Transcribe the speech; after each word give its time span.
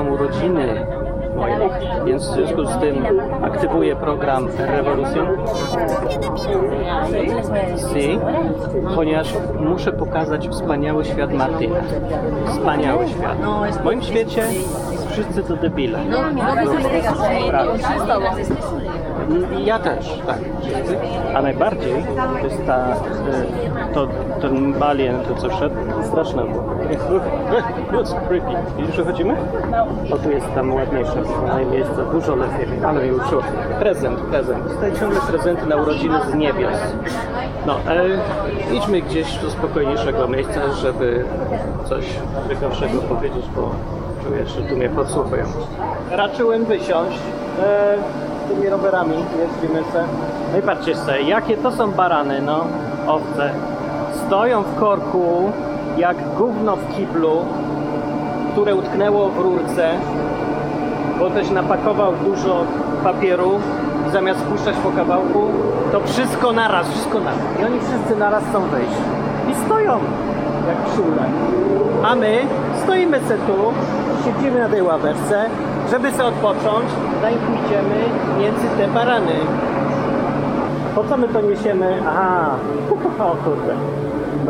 są 0.00 0.10
urodziny 0.10 0.86
moje, 1.36 1.56
więc 2.06 2.22
w 2.22 2.32
związku 2.32 2.66
z 2.66 2.78
tym 2.78 3.06
aktywuję 3.42 3.96
program 3.96 4.48
Revolution. 4.58 5.26
Si, 7.92 8.18
ponieważ 8.94 9.34
muszę 9.60 9.92
pokazać 9.92 10.48
wspaniały 10.48 11.04
świat 11.04 11.32
Martina. 11.32 11.76
Wspaniały 12.46 13.08
świat. 13.08 13.36
W 13.80 13.84
moim 13.84 14.02
świecie 14.02 14.42
wszyscy 15.10 15.42
to 15.42 15.56
debile. 15.56 15.98
Prawda. 17.48 18.34
Ja 19.64 19.78
też, 19.78 20.20
tak. 20.26 20.38
A 21.34 21.42
najbardziej 21.42 22.04
to 22.40 22.46
jest 22.46 22.66
ta, 22.66 22.92
y, 22.92 23.94
to, 23.94 24.08
ten 24.40 24.72
balien, 24.72 25.16
to 25.28 25.34
co 25.34 25.50
szedł, 25.50 25.74
straszne 26.04 26.44
było. 26.44 26.79
Looks 27.92 28.14
creepy. 28.28 28.52
Widzisz, 28.78 28.96
że 28.96 29.04
chodzimy? 29.04 29.36
O, 30.12 30.16
tu 30.18 30.30
jest 30.30 30.54
tam 30.54 30.74
ładniejsze 30.74 31.16
miejsce, 31.72 32.04
dużo 32.12 32.36
lepiej, 32.36 32.84
ale 32.86 33.04
mi 33.04 33.12
uczyło. 33.12 33.42
Prezent, 33.78 34.20
prezent. 34.20 34.64
Dostaję 34.68 34.92
ciągle 35.00 35.20
prezenty 35.20 35.66
na 35.66 35.76
urodziny 35.76 36.18
z 36.30 36.34
niebios. 36.34 36.72
No, 37.66 37.76
e, 37.88 38.74
idźmy 38.74 39.02
gdzieś 39.02 39.36
do 39.38 39.50
spokojniejszego 39.50 40.28
miejsca, 40.28 40.72
żeby 40.72 41.24
coś 41.84 42.04
ciekawszego 42.48 42.98
powiedzieć, 42.98 43.44
bo 43.56 43.70
czuję, 44.24 44.46
że 44.46 44.62
tu 44.62 44.76
mnie 44.76 44.88
podsłuchują. 44.88 45.44
Raczyłem 46.10 46.64
wysiąść. 46.64 47.18
E, 47.62 47.96
tymi 48.48 48.68
rowerami 48.68 49.14
jeździmy 49.14 49.82
se. 49.92 50.04
No 50.52 50.58
i 50.58 50.62
patrzcie 50.62 50.96
sobie, 50.96 51.22
jakie 51.22 51.56
to 51.56 51.72
są 51.72 51.90
barany, 51.90 52.42
no, 52.42 52.64
owce. 53.06 53.50
Stoją 54.26 54.62
w 54.62 54.74
korku, 54.80 55.52
jak 55.96 56.16
gówno 56.38 56.76
w 56.76 56.96
kiblu, 56.96 57.44
które 58.52 58.74
utknęło 58.74 59.28
w 59.28 59.38
rurce, 59.38 59.90
bo 61.18 61.30
ktoś 61.30 61.50
napakował 61.50 62.12
dużo 62.24 62.64
papieru 63.04 63.60
i 64.08 64.10
zamiast 64.12 64.40
puszczać 64.40 64.76
po 64.76 64.90
kawałku, 64.90 65.44
to 65.92 66.00
wszystko 66.00 66.52
naraz, 66.52 66.90
wszystko 66.90 67.20
naraz. 67.20 67.38
I 67.60 67.64
oni 67.64 67.80
wszyscy 67.80 68.16
naraz 68.16 68.44
chcą 68.50 68.60
wyjść. 68.60 68.96
I 69.50 69.66
stoją, 69.66 69.92
jak 70.68 70.96
czule. 70.96 71.24
A 72.04 72.14
my 72.14 72.38
stoimy 72.82 73.20
se 73.20 73.34
tu, 73.38 73.56
siedzimy 74.24 74.60
na 74.60 74.68
tej 74.68 74.82
ławeczce, 74.82 75.46
żeby 75.90 76.10
sobie 76.10 76.24
odpocząć, 76.24 76.86
zanim 77.22 77.38
pójdziemy 77.38 77.96
między 78.38 78.66
te 78.78 78.88
barany. 78.88 79.34
Po 80.94 81.04
co 81.04 81.16
my 81.16 81.28
to 81.28 81.40
niesiemy? 81.40 82.02
Aha, 82.08 82.56
o 83.32 83.36
kurde. 83.44 83.74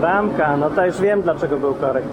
Bramka, 0.01 0.57
no 0.57 0.71
to 0.71 0.87
już 0.87 1.01
wiem 1.01 1.23
dlaczego 1.23 1.57
był 1.57 1.75
korek. 1.75 2.05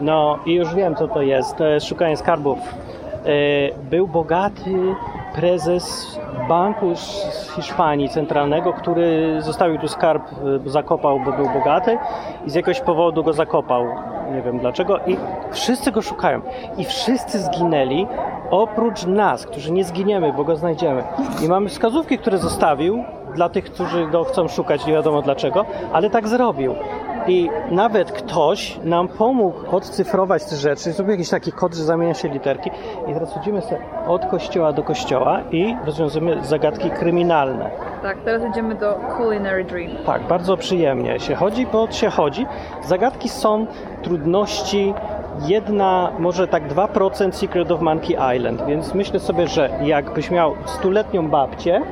No 0.00 0.38
i 0.46 0.54
już 0.54 0.74
wiem 0.74 0.94
co 0.94 1.08
to 1.08 1.22
jest. 1.22 1.56
To 1.56 1.64
jest 1.64 1.86
szukanie 1.86 2.16
skarbów. 2.16 2.58
E, 2.58 3.84
Był 3.90 4.08
bogaty 4.08 4.94
prezes 5.34 6.18
banku 6.48 6.96
z 6.96 7.50
Hiszpanii 7.56 8.08
centralnego, 8.08 8.72
który 8.72 9.36
zostawił 9.42 9.78
tu 9.78 9.88
skarb, 9.88 10.22
e, 10.66 10.70
zakopał, 10.70 11.20
bo 11.20 11.32
był 11.32 11.48
bogaty 11.48 11.98
i 12.46 12.50
z 12.50 12.54
jakiegoś 12.54 12.80
powodu 12.80 13.24
go 13.24 13.32
zakopał. 13.32 13.84
Nie 14.34 14.42
wiem 14.42 14.58
dlaczego. 14.58 14.98
I 15.06 15.16
wszyscy 15.50 15.92
go 15.92 16.02
szukają. 16.02 16.40
I 16.78 16.84
wszyscy 16.84 17.38
zginęli, 17.38 18.06
oprócz 18.50 19.06
nas, 19.06 19.46
którzy 19.46 19.72
nie 19.72 19.84
zginiemy, 19.84 20.32
bo 20.32 20.44
go 20.44 20.56
znajdziemy. 20.56 21.02
I 21.44 21.48
mamy 21.48 21.68
wskazówki, 21.68 22.18
które 22.18 22.38
zostawił 22.38 23.04
dla 23.34 23.48
tych, 23.48 23.64
którzy 23.64 24.06
go 24.06 24.24
chcą 24.24 24.48
szukać, 24.48 24.86
nie 24.86 24.92
wiadomo 24.92 25.22
dlaczego, 25.22 25.64
ale 25.92 26.10
tak 26.10 26.28
zrobił. 26.28 26.74
I 27.26 27.50
nawet 27.70 28.12
ktoś 28.12 28.80
nam 28.84 29.08
pomógł 29.08 29.76
odcyfrować 29.76 30.44
te 30.44 30.56
rzeczy, 30.56 30.92
zrobił 30.92 31.12
jakiś 31.12 31.30
taki 31.30 31.52
kod, 31.52 31.74
że 31.74 31.84
zamienia 31.84 32.14
się 32.14 32.28
literki. 32.28 32.70
I 33.08 33.14
teraz 33.14 33.34
chodzimy 33.34 33.62
sobie 33.62 33.80
od 34.06 34.26
kościoła 34.26 34.72
do 34.72 34.82
kościoła 34.82 35.40
i 35.52 35.76
rozwiązujemy 35.84 36.44
zagadki 36.44 36.90
kryminalne. 36.90 37.70
Tak, 38.02 38.18
teraz 38.24 38.42
idziemy 38.50 38.74
do 38.74 38.98
Culinary 39.16 39.64
Dream. 39.64 39.90
Tak, 40.06 40.22
bardzo 40.22 40.56
przyjemnie 40.56 41.20
się 41.20 41.34
chodzi, 41.34 41.66
bo 41.66 41.90
się 41.90 42.10
chodzi. 42.10 42.46
Zagadki 42.82 43.28
są 43.28 43.66
trudności 44.02 44.94
jedna, 45.46 46.12
może 46.18 46.48
tak 46.48 46.68
2% 46.68 47.32
Secret 47.32 47.70
of 47.70 47.80
Monkey 47.80 48.36
Island, 48.36 48.62
więc 48.66 48.94
myślę 48.94 49.20
sobie, 49.20 49.48
że 49.48 49.70
jakbyś 49.82 50.30
miał 50.30 50.54
stuletnią 50.66 51.28
babcię, 51.28 51.82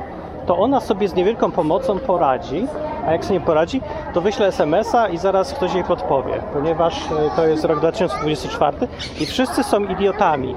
to 0.49 0.57
ona 0.57 0.79
sobie 0.79 1.07
z 1.07 1.15
niewielką 1.15 1.51
pomocą 1.51 1.99
poradzi, 1.99 2.67
a 3.07 3.11
jak 3.11 3.25
sobie 3.25 3.39
nie 3.39 3.45
poradzi, 3.45 3.81
to 4.13 4.21
wyśle 4.21 4.47
SMS-a 4.47 5.07
i 5.07 5.17
zaraz 5.17 5.53
ktoś 5.53 5.73
jej 5.73 5.83
podpowie, 5.83 6.33
ponieważ 6.53 7.11
e, 7.11 7.35
to 7.35 7.47
jest 7.47 7.63
rok 7.63 7.79
2024 7.79 8.77
i 9.19 9.25
wszyscy 9.25 9.63
są 9.63 9.83
idiotami. 9.83 10.55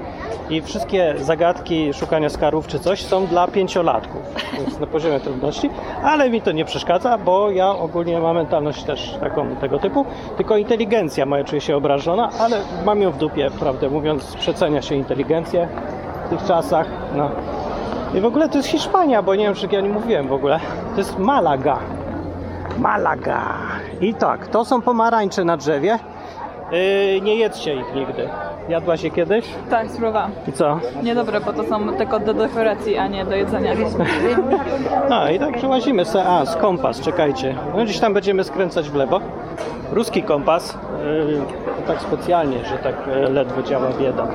I 0.49 0.61
wszystkie 0.61 1.15
zagadki 1.17 1.93
szukania 1.93 2.29
skarbów 2.29 2.67
czy 2.67 2.79
coś 2.79 3.01
są 3.05 3.25
dla 3.25 3.47
pięciolatków, 3.47 4.21
więc 4.53 4.79
na 4.79 4.87
poziomie 4.87 5.19
trudności, 5.19 5.69
ale 6.03 6.29
mi 6.29 6.41
to 6.41 6.51
nie 6.51 6.65
przeszkadza, 6.65 7.17
bo 7.17 7.51
ja 7.51 7.69
ogólnie 7.69 8.19
mam 8.19 8.35
mentalność 8.35 8.83
też 8.83 9.17
taką 9.19 9.55
tego 9.55 9.79
typu, 9.79 10.05
tylko 10.37 10.57
inteligencja 10.57 11.25
moja 11.25 11.43
czuje 11.43 11.61
się 11.61 11.77
obrażona, 11.77 12.29
ale 12.39 12.61
mam 12.85 13.01
ją 13.01 13.11
w 13.11 13.17
dupie, 13.17 13.49
prawdę 13.59 13.89
mówiąc, 13.89 14.35
przecenia 14.35 14.81
się 14.81 14.95
inteligencję 14.95 15.67
w 16.25 16.29
tych 16.29 16.43
czasach, 16.43 16.87
no. 17.15 17.29
I 18.13 18.21
w 18.21 18.25
ogóle 18.25 18.49
to 18.49 18.57
jest 18.57 18.69
Hiszpania, 18.69 19.21
bo 19.23 19.35
nie 19.35 19.45
wiem, 19.45 19.53
czy 19.53 19.67
ja 19.71 19.81
nie 19.81 19.89
mówiłem 19.89 20.27
w 20.27 20.33
ogóle. 20.33 20.59
To 20.91 20.97
jest 20.97 21.19
Malaga. 21.19 21.79
Malaga. 22.77 23.43
I 24.01 24.13
tak, 24.13 24.47
to 24.47 24.65
są 24.65 24.81
pomarańcze 24.81 25.43
na 25.43 25.57
drzewie. 25.57 25.99
Yy, 26.71 27.21
nie 27.21 27.35
jedzcie 27.35 27.75
ich 27.75 27.95
nigdy. 27.95 28.29
Jadłaś 28.69 29.03
je 29.03 29.11
kiedyś? 29.11 29.45
Tak, 29.69 29.91
spróbowałam. 29.91 30.31
I 30.47 30.51
co? 30.51 30.79
Niedobre, 31.03 31.41
bo 31.41 31.53
to 31.53 31.63
są 31.63 31.93
tylko 31.93 32.19
do 32.19 32.33
dekoracji, 32.33 32.97
a 32.97 33.07
nie 33.07 33.25
do 33.25 33.35
jedzenia. 33.35 33.73
No 35.09 35.29
i 35.29 35.39
tak 35.39 35.53
łazimy 35.69 36.05
se. 36.05 36.25
A, 36.25 36.45
z 36.45 36.55
kompas, 36.55 37.01
czekajcie. 37.01 37.55
No 37.77 37.83
gdzieś 37.83 37.99
tam 37.99 38.13
będziemy 38.13 38.43
skręcać 38.43 38.89
w 38.89 38.95
lewo. 38.95 39.19
Ruski 39.91 40.23
kompas. 40.23 40.77
Yy, 41.27 41.63
tak 41.87 42.01
specjalnie, 42.01 42.65
że 42.65 42.77
tak 42.77 42.95
e, 43.07 43.29
ledwo 43.29 43.63
działa 43.63 43.87
bieda. 43.99 44.27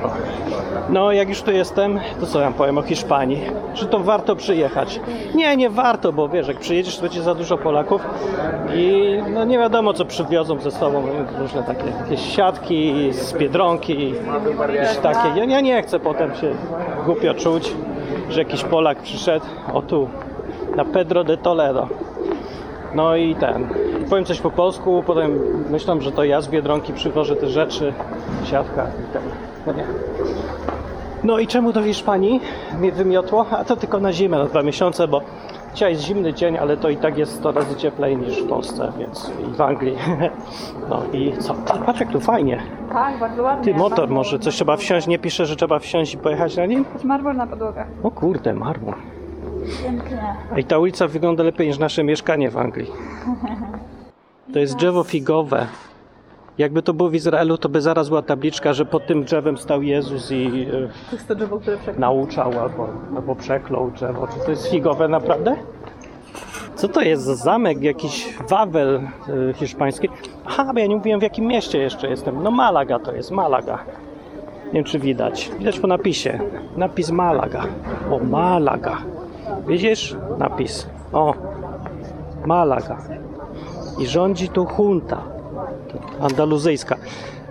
No, 0.89 1.11
jak 1.11 1.29
już 1.29 1.41
tu 1.41 1.51
jestem, 1.51 1.99
to 2.19 2.25
co 2.25 2.41
ja 2.41 2.51
powiem 2.51 2.77
o 2.77 2.81
Hiszpanii? 2.81 3.41
Że 3.73 3.85
to 3.85 3.99
warto 3.99 4.35
przyjechać. 4.35 4.99
Nie, 5.35 5.57
nie 5.57 5.69
warto, 5.69 6.13
bo 6.13 6.29
wiesz, 6.29 6.47
jak 6.47 6.57
przyjedziesz, 6.57 6.95
to 6.95 7.01
będzie 7.01 7.21
za 7.21 7.35
dużo 7.35 7.57
Polaków 7.57 8.01
i 8.75 9.17
no 9.33 9.45
nie 9.45 9.57
wiadomo, 9.57 9.93
co 9.93 10.05
przywiozą 10.05 10.59
ze 10.59 10.71
sobą. 10.71 11.03
Różne 11.39 11.63
takie 11.63 11.83
jakieś 12.03 12.35
siatki 12.35 13.13
z 13.13 13.33
Biedronki, 13.33 14.13
jakieś 14.73 14.97
takie. 14.97 15.39
Ja 15.47 15.61
nie 15.61 15.83
chcę 15.83 15.99
potem 15.99 16.35
się 16.35 16.55
głupio 17.05 17.33
czuć, 17.33 17.75
że 18.29 18.39
jakiś 18.39 18.63
Polak 18.63 19.01
przyszedł, 19.01 19.45
o 19.73 19.81
tu, 19.81 20.09
na 20.75 20.85
Pedro 20.85 21.23
de 21.23 21.37
Toledo. 21.37 21.87
No 22.95 23.15
i 23.15 23.35
ten. 23.35 23.67
Powiem 24.09 24.25
coś 24.25 24.41
po 24.41 24.51
polsku, 24.51 25.03
potem 25.07 25.39
myślą, 25.69 26.01
że 26.01 26.11
to 26.11 26.23
ja 26.23 26.41
z 26.41 26.47
Biedronki 26.47 26.93
przywożę 26.93 27.35
te 27.35 27.47
rzeczy, 27.47 27.93
siatka 28.43 28.83
i 28.83 29.13
ten. 29.13 29.21
No 29.67 29.73
nie. 29.73 29.83
No 31.23 31.39
i 31.39 31.47
czemu 31.47 31.73
do 31.73 31.83
Hiszpanii 31.83 32.41
mnie 32.79 32.91
wymiotło? 32.91 33.45
A 33.51 33.63
to 33.63 33.75
tylko 33.75 33.99
na 33.99 34.13
zimę, 34.13 34.37
na 34.37 34.45
dwa 34.45 34.63
miesiące, 34.63 35.07
bo 35.07 35.21
dzisiaj 35.73 35.91
jest 35.91 36.03
zimny 36.03 36.33
dzień, 36.33 36.57
ale 36.57 36.77
to 36.77 36.89
i 36.89 36.97
tak 36.97 37.17
jest 37.17 37.35
100 37.35 37.51
razy 37.51 37.75
cieplej 37.75 38.17
niż 38.17 38.41
w 38.43 38.47
Polsce, 38.47 38.91
więc 38.99 39.31
i 39.49 39.53
w 39.53 39.61
Anglii. 39.61 39.95
No 40.89 41.01
i 41.13 41.33
co? 41.39 41.53
Patrz 41.85 41.99
jak 41.99 42.11
tu 42.11 42.19
fajnie. 42.19 42.61
Tak, 42.93 43.19
bardzo 43.19 43.43
ładnie. 43.43 43.73
Ty, 43.73 43.79
motor 43.79 44.09
może, 44.09 44.39
coś 44.39 44.55
trzeba 44.55 44.77
wsiąść, 44.77 45.07
nie 45.07 45.19
pisze, 45.19 45.45
że 45.45 45.55
trzeba 45.55 45.79
wsiąść 45.79 46.13
i 46.13 46.17
pojechać 46.17 46.57
na 46.57 46.65
nim? 46.65 46.85
Jest 46.93 47.05
marmur 47.05 47.35
na 47.35 47.47
podłogach. 47.47 47.87
O 48.03 48.11
kurde, 48.11 48.53
marmur. 48.53 48.95
I 50.57 50.63
ta 50.63 50.77
ulica 50.77 51.07
wygląda 51.07 51.43
lepiej 51.43 51.67
niż 51.67 51.79
nasze 51.79 52.03
mieszkanie 52.03 52.51
w 52.51 52.57
Anglii. 52.57 52.91
To 54.53 54.59
jest 54.59 54.75
drzewo 54.75 55.03
figowe. 55.03 55.67
Jakby 56.57 56.81
to 56.81 56.93
było 56.93 57.09
w 57.09 57.15
Izraelu, 57.15 57.57
to 57.57 57.69
by 57.69 57.81
zaraz 57.81 58.09
była 58.09 58.21
tabliczka, 58.21 58.73
że 58.73 58.85
pod 58.85 59.07
tym 59.07 59.23
drzewem 59.23 59.57
stał 59.57 59.81
Jezus 59.81 60.31
i 60.31 60.67
e, 60.67 60.89
To 61.09 61.15
jest 61.15 61.27
to 61.27 61.35
drzewo, 61.35 61.59
które 61.59 61.77
nauczał 61.97 62.59
albo, 62.59 62.87
albo 63.15 63.35
przeklął 63.35 63.91
drzewo. 63.91 64.27
Czy 64.27 64.45
to 64.45 64.51
jest 64.51 64.71
figowe 64.71 65.07
naprawdę? 65.07 65.55
Co 66.75 66.87
to 66.87 67.01
jest 67.01 67.23
za 67.23 67.35
zamek, 67.35 67.81
jakiś 67.81 68.37
Wawel 68.49 68.95
y, 69.49 69.53
hiszpański? 69.53 70.09
Aha, 70.45 70.71
bo 70.73 70.79
ja 70.79 70.87
nie 70.87 70.95
mówiłem 70.95 71.19
w 71.19 71.23
jakim 71.23 71.45
mieście 71.45 71.77
jeszcze 71.77 72.09
jestem. 72.09 72.43
No 72.43 72.51
Malaga 72.51 72.99
to 72.99 73.13
jest, 73.13 73.31
Malaga. 73.31 73.79
Nie 74.65 74.73
wiem 74.73 74.83
czy 74.83 74.99
widać. 74.99 75.51
Widać 75.59 75.79
po 75.79 75.87
napisie. 75.87 76.39
Napis 76.77 77.11
Malaga. 77.11 77.63
O, 78.11 78.19
Malaga. 78.19 78.97
Widzisz? 79.67 80.15
Napis. 80.37 80.87
O, 81.13 81.33
Malaga. 82.45 82.97
I 83.99 84.07
rządzi 84.07 84.49
tu 84.49 84.67
junta 84.77 85.17
andaluzyjska. 86.21 86.95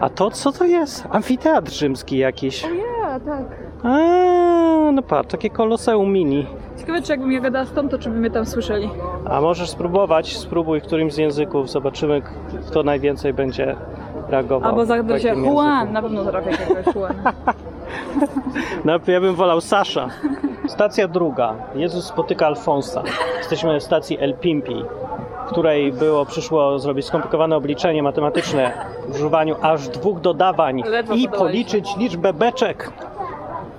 A 0.00 0.08
to 0.08 0.30
co 0.30 0.52
to 0.52 0.64
jest? 0.64 1.04
Amfiteatr 1.10 1.72
rzymski 1.72 2.18
jakiś. 2.18 2.62
Ja, 2.62 3.20
tak. 3.20 3.44
A, 3.82 3.88
no 4.92 5.02
patrz, 5.02 5.30
takie 5.30 5.50
koloseum 5.50 6.12
mini. 6.12 6.46
Ciekawe, 6.78 7.02
czy 7.02 7.12
jakbym 7.12 7.32
ja 7.32 7.40
gadała 7.40 7.64
stąd, 7.64 7.90
to 7.90 7.98
czy 7.98 8.10
by 8.10 8.16
mnie 8.16 8.30
tam 8.30 8.46
słyszeli. 8.46 8.90
A 9.30 9.40
możesz 9.40 9.70
spróbować, 9.70 10.36
spróbuj 10.36 10.80
którymś 10.80 11.12
z 11.14 11.18
języków, 11.18 11.70
zobaczymy 11.70 12.22
kto 12.66 12.82
najwięcej 12.82 13.34
będzie 13.34 13.76
reagował. 14.28 14.70
Albo 14.70 14.84
w 14.84 14.88
zagadał 14.88 15.18
się 15.18 15.34
Juan, 15.34 15.92
na 15.92 16.02
pewno 16.02 16.24
trafię 16.24 16.50
jakiegoś 16.50 16.94
Juan. 16.94 17.14
No, 18.84 18.92
ja 19.06 19.20
bym 19.20 19.34
wolał 19.34 19.60
Sasza. 19.60 20.08
Stacja 20.68 21.08
druga. 21.08 21.54
Jezus 21.74 22.04
spotyka 22.06 22.46
Alfonsa. 22.46 23.02
Jesteśmy 23.38 23.72
na 23.72 23.80
stacji 23.80 24.18
El 24.20 24.34
Pimpi, 24.34 24.84
w 25.46 25.50
której 25.50 25.92
było, 25.92 26.26
przyszło 26.26 26.78
zrobić 26.78 27.06
skomplikowane 27.06 27.56
obliczenie 27.56 28.02
matematyczne 28.02 28.72
w 29.08 29.14
używaniu 29.14 29.56
aż 29.62 29.88
dwóch 29.88 30.20
dodawań 30.20 30.82
Ledwo 30.86 31.14
i 31.14 31.28
policzyć 31.28 31.96
liczbę 31.96 32.32
beczek. 32.32 32.90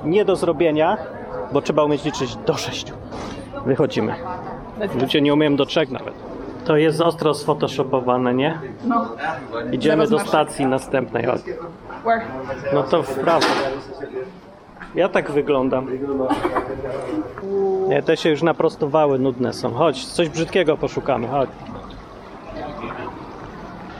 Nie 0.03 0.25
do 0.25 0.35
zrobienia, 0.35 0.97
bo 1.51 1.61
trzeba 1.61 1.83
umieć 1.83 2.05
liczyć 2.05 2.35
do 2.35 2.53
sześciu. 2.53 2.93
Wychodzimy. 3.65 4.15
Ludzie 5.01 5.21
nie 5.21 5.33
umiem 5.33 5.55
do 5.55 5.65
trzech 5.65 5.91
nawet. 5.91 6.13
To 6.65 6.77
jest 6.77 7.01
ostro 7.01 7.33
sfotoshopowane, 7.33 8.33
nie? 8.33 8.59
No. 8.85 9.05
Idziemy 9.71 10.07
do 10.07 10.19
stacji 10.19 10.65
następnej. 10.65 11.25
Where? 12.03 12.21
No 12.73 12.83
to 12.83 13.03
w 13.03 13.19
prawo. 13.19 13.45
Ja 14.95 15.09
tak 15.09 15.31
wyglądam. 15.31 15.87
Nie, 17.89 18.03
te 18.03 18.17
się 18.17 18.29
już 18.29 18.41
naprostowały, 18.41 19.19
nudne 19.19 19.53
są. 19.53 19.73
Chodź, 19.73 20.05
coś 20.05 20.29
brzydkiego 20.29 20.77
poszukamy, 20.77 21.27
chodź. 21.27 21.49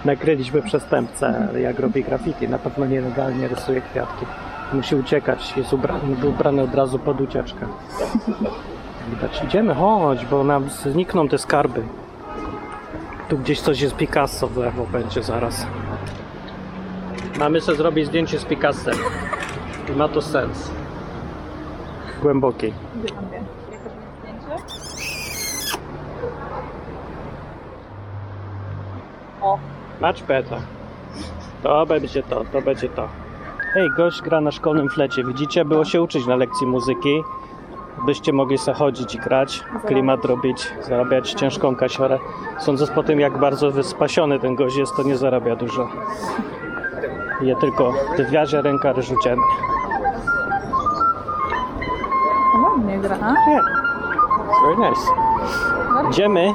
Nakryliśmy 0.06 0.62
przestępcę, 0.62 1.48
jak 1.62 1.80
robi 1.80 2.04
graffiti, 2.04 2.50
na 2.50 2.58
pewno 2.60 2.86
nielegalnie 2.86 3.48
rysuje 3.48 3.82
kwiatki. 3.82 4.26
Musi 4.74 4.96
uciekać, 4.96 5.58
jest 5.58 5.74
ubrany, 5.74 6.16
był 6.16 6.30
ubrany 6.30 6.62
od 6.62 6.76
razu 6.76 7.00
pod 7.00 7.22
ucieczkę. 7.22 7.66
Widać, 9.10 9.44
idziemy, 9.44 9.76
chodź, 9.76 10.26
bo 10.26 10.44
nam 10.44 10.70
znikną 10.70 11.28
te 11.28 11.38
skarby. 11.38 11.82
Tu 13.30 13.38
gdzieś 13.38 13.62
coś 13.62 13.82
jest 13.82 13.96
Picasso 13.96 14.48
w 14.48 14.58
lewo 14.58 14.86
będzie 14.92 15.24
zaraz. 15.24 15.66
Mamy 17.40 17.62
sobie 17.62 17.78
zrobić 17.78 18.08
zdjęcie 18.08 18.40
z 18.40 18.46
Picassem. 18.46 18.96
I 19.90 19.92
ma 19.92 20.08
to 20.08 20.22
sens. 20.22 20.79
Głęboki. 22.22 22.74
O. 29.42 29.58
Much 30.02 30.24
better. 30.28 30.60
To 31.64 31.86
będzie 31.86 32.24
to, 32.24 32.44
to 32.52 32.62
będzie 32.62 32.90
to. 32.90 33.08
Ej, 33.76 33.90
gość 33.98 34.22
gra 34.22 34.42
na 34.42 34.52
szkolnym 34.52 34.90
flecie. 34.90 35.24
Widzicie, 35.24 35.66
było 35.66 35.86
się 35.86 36.02
uczyć 36.02 36.28
na 36.28 36.36
lekcji 36.36 36.68
muzyki. 36.68 37.22
Byście 38.06 38.34
mogli 38.34 38.58
sobie 38.58 38.78
chodzić 38.78 39.16
i 39.16 39.18
grać, 39.18 39.64
klimat 39.86 40.26
robić, 40.26 40.74
zarabiać 40.82 41.34
ciężką 41.34 41.76
kasiorę. 41.76 42.20
Sądząc 42.60 42.92
po 42.92 43.04
tym, 43.04 43.20
jak 43.20 43.38
bardzo 43.38 43.72
wyspasiony 43.72 44.40
ten 44.40 44.56
gość 44.56 44.78
jest, 44.78 44.96
to 44.96 45.04
nie 45.04 45.18
zarabia 45.18 45.56
dużo. 45.56 45.90
Je 47.42 47.56
tylko 47.56 47.94
dywiarze 48.18 48.62
ręka 48.62 48.94
ryżu 48.94 49.16
dziennie. 49.24 49.44
Ładnie 52.90 53.08
gra, 53.08 53.18
a? 53.22 53.50
Nie. 53.50 53.62
Very 54.64 54.90
nice. 54.90 55.02
Idziemy. 56.10 56.54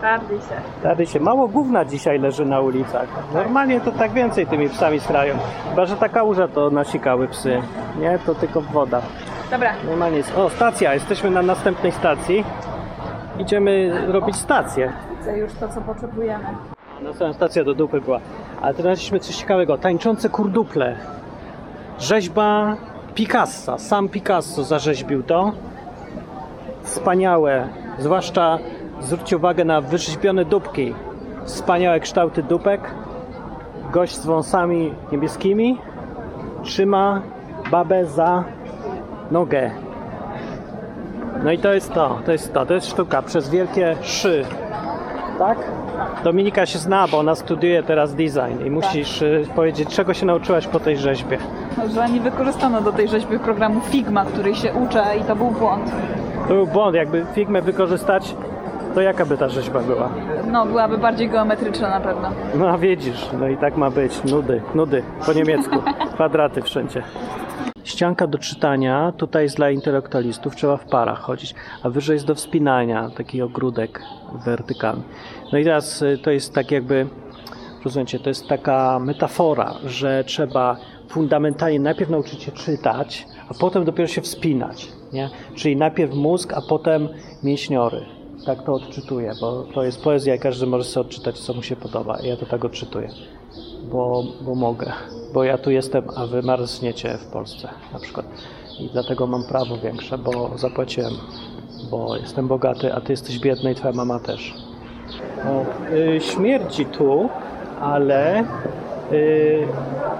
Tardy 0.00 0.34
się. 0.34 0.82
Tady 0.82 1.06
się 1.06 1.20
mało 1.20 1.48
gówna 1.48 1.84
dzisiaj 1.84 2.18
leży 2.18 2.44
na 2.44 2.60
ulicach. 2.60 3.08
Normalnie 3.34 3.80
to 3.80 3.92
tak 3.92 4.12
więcej 4.12 4.46
tymi 4.46 4.68
psami 4.68 5.00
strają. 5.00 5.34
Chyba, 5.70 5.86
że 5.86 5.96
ta 5.96 6.08
kałuża 6.08 6.48
to 6.48 6.70
nasikały 6.70 7.28
psy. 7.28 7.62
Nie, 8.00 8.18
to 8.26 8.34
tylko 8.34 8.60
woda. 8.60 9.02
Dobra. 9.50 9.70
Normalnie 9.88 10.16
jest. 10.16 10.38
O, 10.38 10.50
stacja. 10.50 10.94
Jesteśmy 10.94 11.30
na 11.30 11.42
następnej 11.42 11.92
stacji. 11.92 12.44
Idziemy 13.38 13.92
robić 14.12 14.36
stację. 14.36 14.92
Widzę 15.18 15.38
już 15.38 15.52
to, 15.52 15.68
co 15.68 15.80
potrzebujemy. 15.80 16.44
Następna 17.02 17.32
stacja 17.32 17.64
do 17.64 17.74
dupy 17.74 18.00
była. 18.00 18.20
Ale 18.62 18.74
teraz 18.74 18.82
znaleźliśmy 18.82 19.20
coś 19.20 19.36
ciekawego. 19.36 19.78
Tańczące 19.78 20.28
kurduple. 20.28 20.96
Rzeźba 21.98 22.76
Picassa. 23.16 23.78
Sam 23.78 24.08
Picasso 24.08 24.64
zarzeźbił 24.64 25.22
to. 25.22 25.52
Wspaniałe. 26.82 27.68
Zwłaszcza 27.98 28.58
zwróćcie 29.00 29.36
uwagę 29.36 29.64
na 29.64 29.80
wyrzeźbione 29.80 30.44
dupki. 30.44 30.94
Wspaniałe 31.44 32.00
kształty 32.00 32.42
dupek. 32.42 32.94
Gość 33.92 34.16
z 34.16 34.26
wąsami 34.26 34.94
niebieskimi 35.12 35.78
trzyma 36.62 37.22
babę 37.70 38.06
za 38.06 38.44
nogę. 39.30 39.70
No 41.44 41.52
i 41.52 41.58
to 41.58 41.74
jest 41.74 41.92
to, 41.92 42.18
to 42.26 42.32
jest 42.32 42.52
to, 42.52 42.66
to 42.66 42.74
jest 42.74 42.86
sztuka 42.86 43.22
przez 43.22 43.50
wielkie 43.50 43.96
szy. 44.02 44.44
Tak? 45.38 45.58
Dominika 46.24 46.66
się 46.66 46.78
zna, 46.78 47.08
bo 47.08 47.18
ona 47.18 47.34
studiuje 47.34 47.82
teraz 47.82 48.14
design 48.14 48.66
i 48.66 48.70
musisz 48.70 49.22
y, 49.22 49.48
powiedzieć, 49.54 49.88
czego 49.88 50.14
się 50.14 50.26
nauczyłaś 50.26 50.66
po 50.66 50.80
tej 50.80 50.96
rzeźbie. 50.96 51.38
Że 51.94 52.08
nie 52.08 52.20
wykorzystano 52.20 52.80
do 52.80 52.92
tej 52.92 53.08
rzeźby 53.08 53.38
programu 53.38 53.80
Figma, 53.80 54.24
który 54.24 54.54
się 54.54 54.72
uczę 54.72 55.04
i 55.20 55.24
to 55.24 55.36
był 55.36 55.50
błąd. 55.50 55.92
To 56.48 56.54
był 56.54 56.66
błąd, 56.66 56.96
jakby 56.96 57.26
Figmę 57.34 57.62
wykorzystać, 57.62 58.34
to 58.94 59.00
jaka 59.00 59.26
by 59.26 59.38
ta 59.38 59.48
rzeźba 59.48 59.80
była? 59.80 60.10
No, 60.52 60.66
byłaby 60.66 60.98
bardziej 60.98 61.28
geometryczna 61.28 61.90
na 61.90 62.00
pewno. 62.00 62.30
No 62.54 62.68
a 62.68 62.78
wiedzisz, 62.78 63.28
no 63.40 63.48
i 63.48 63.56
tak 63.56 63.76
ma 63.76 63.90
być. 63.90 64.24
Nudy, 64.24 64.62
nudy, 64.74 65.02
po 65.26 65.32
niemiecku. 65.32 65.76
Kwadraty 66.14 66.62
wszędzie. 66.62 67.02
Ścianka 67.84 68.26
do 68.26 68.38
czytania, 68.38 69.12
tutaj 69.16 69.42
jest 69.42 69.56
dla 69.56 69.70
intelektualistów, 69.70 70.56
trzeba 70.56 70.76
w 70.76 70.84
parach 70.84 71.18
chodzić, 71.18 71.54
a 71.82 71.90
wyżej 71.90 72.14
jest 72.14 72.26
do 72.26 72.34
wspinania, 72.34 73.10
taki 73.16 73.42
ogródek 73.42 74.02
wertykalny. 74.44 75.02
No 75.52 75.58
i 75.58 75.64
teraz 75.64 76.02
y, 76.02 76.18
to 76.22 76.30
jest 76.30 76.54
tak 76.54 76.70
jakby, 76.70 77.06
rozumiecie, 77.86 78.18
to 78.18 78.28
jest 78.28 78.46
taka 78.46 78.98
metafora, 78.98 79.74
że 79.84 80.24
trzeba 80.26 80.76
fundamentalnie 81.08 81.80
najpierw 81.80 82.10
nauczyć 82.10 82.42
się 82.42 82.52
czytać, 82.52 83.26
a 83.48 83.54
potem 83.54 83.84
dopiero 83.84 84.06
się 84.06 84.20
wspinać, 84.20 84.88
nie? 85.12 85.30
Czyli 85.54 85.76
najpierw 85.76 86.14
mózg, 86.14 86.52
a 86.52 86.60
potem 86.68 87.08
mięśniory. 87.42 88.06
Tak 88.46 88.62
to 88.62 88.74
odczytuję, 88.74 89.32
bo 89.40 89.62
to 89.62 89.82
jest 89.84 90.02
poezja 90.02 90.34
i 90.34 90.38
każdy 90.38 90.66
może 90.66 90.84
sobie 90.84 91.06
odczytać, 91.06 91.38
co 91.38 91.54
mu 91.54 91.62
się 91.62 91.76
podoba. 91.76 92.18
Ja 92.22 92.36
to 92.36 92.46
tak 92.46 92.64
odczytuję, 92.64 93.08
bo, 93.92 94.24
bo 94.40 94.54
mogę. 94.54 94.92
Bo 95.34 95.44
ja 95.44 95.58
tu 95.58 95.70
jestem, 95.70 96.04
a 96.16 96.26
wy 96.26 96.42
marzniecie 96.42 97.18
w 97.18 97.26
Polsce 97.26 97.68
na 97.92 97.98
przykład. 97.98 98.26
I 98.80 98.88
dlatego 98.92 99.26
mam 99.26 99.44
prawo 99.44 99.78
większe, 99.78 100.18
bo 100.18 100.50
zapłaciłem, 100.56 101.12
bo 101.90 102.16
jestem 102.16 102.48
bogaty, 102.48 102.94
a 102.94 103.00
ty 103.00 103.12
jesteś 103.12 103.38
biedny 103.38 103.72
i 103.72 103.74
twoja 103.74 103.94
mama 103.94 104.20
też. 104.20 104.54
O, 105.44 105.64
y, 105.94 106.20
śmierdzi 106.20 106.86
tu, 106.86 107.28
ale 107.80 108.44
y, 109.12 109.66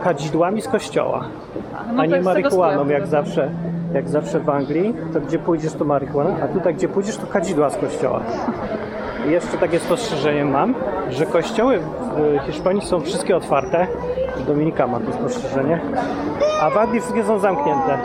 kadzidłami 0.04 0.62
z 0.62 0.68
kościoła, 0.68 1.25
No, 1.92 2.02
a 2.02 2.06
nie 2.06 2.20
marihuaną, 2.20 2.88
jak 2.88 3.06
zawsze. 3.06 3.50
Jak 3.94 4.08
zawsze 4.08 4.40
w 4.40 4.48
Anglii, 4.50 4.94
to 5.12 5.20
gdzie 5.20 5.38
pójdziesz 5.38 5.72
to 5.72 5.84
marihuana, 5.84 6.30
a 6.44 6.48
tutaj 6.48 6.75
gdzie 6.75 6.88
pójdziesz 6.88 7.16
to 7.16 7.26
kadzidła 7.26 7.70
z 7.70 7.76
kościoła. 7.76 8.20
I 9.28 9.30
jeszcze 9.30 9.58
takie 9.58 9.78
spostrzeżenie 9.78 10.44
mam, 10.44 10.75
że 11.10 11.26
kościoły 11.26 11.78
w 12.16 12.46
Hiszpanii 12.46 12.82
są 12.82 13.00
wszystkie 13.00 13.36
otwarte. 13.36 13.86
Dominika 14.46 14.86
ma 14.86 15.00
to 15.00 15.12
spostrzeżenie. 15.12 15.80
A 16.62 16.70
w 16.70 16.76
Anglii 16.76 17.00
wszystkie 17.00 17.25
są 17.25 17.38
zamknięte. 17.38 17.98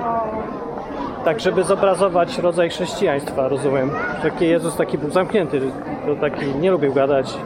Tak, 1.25 1.39
żeby 1.39 1.63
zobrazować 1.63 2.37
rodzaj 2.37 2.69
chrześcijaństwa, 2.69 3.47
rozumiem. 3.47 3.91
Taki 4.23 4.47
Jezus 4.47 4.75
taki 4.75 4.97
był 4.97 5.09
zamknięty, 5.09 5.61
to 6.05 6.15
taki 6.15 6.45
nie 6.45 6.71
lubił 6.71 6.93
gadać. 6.93 7.37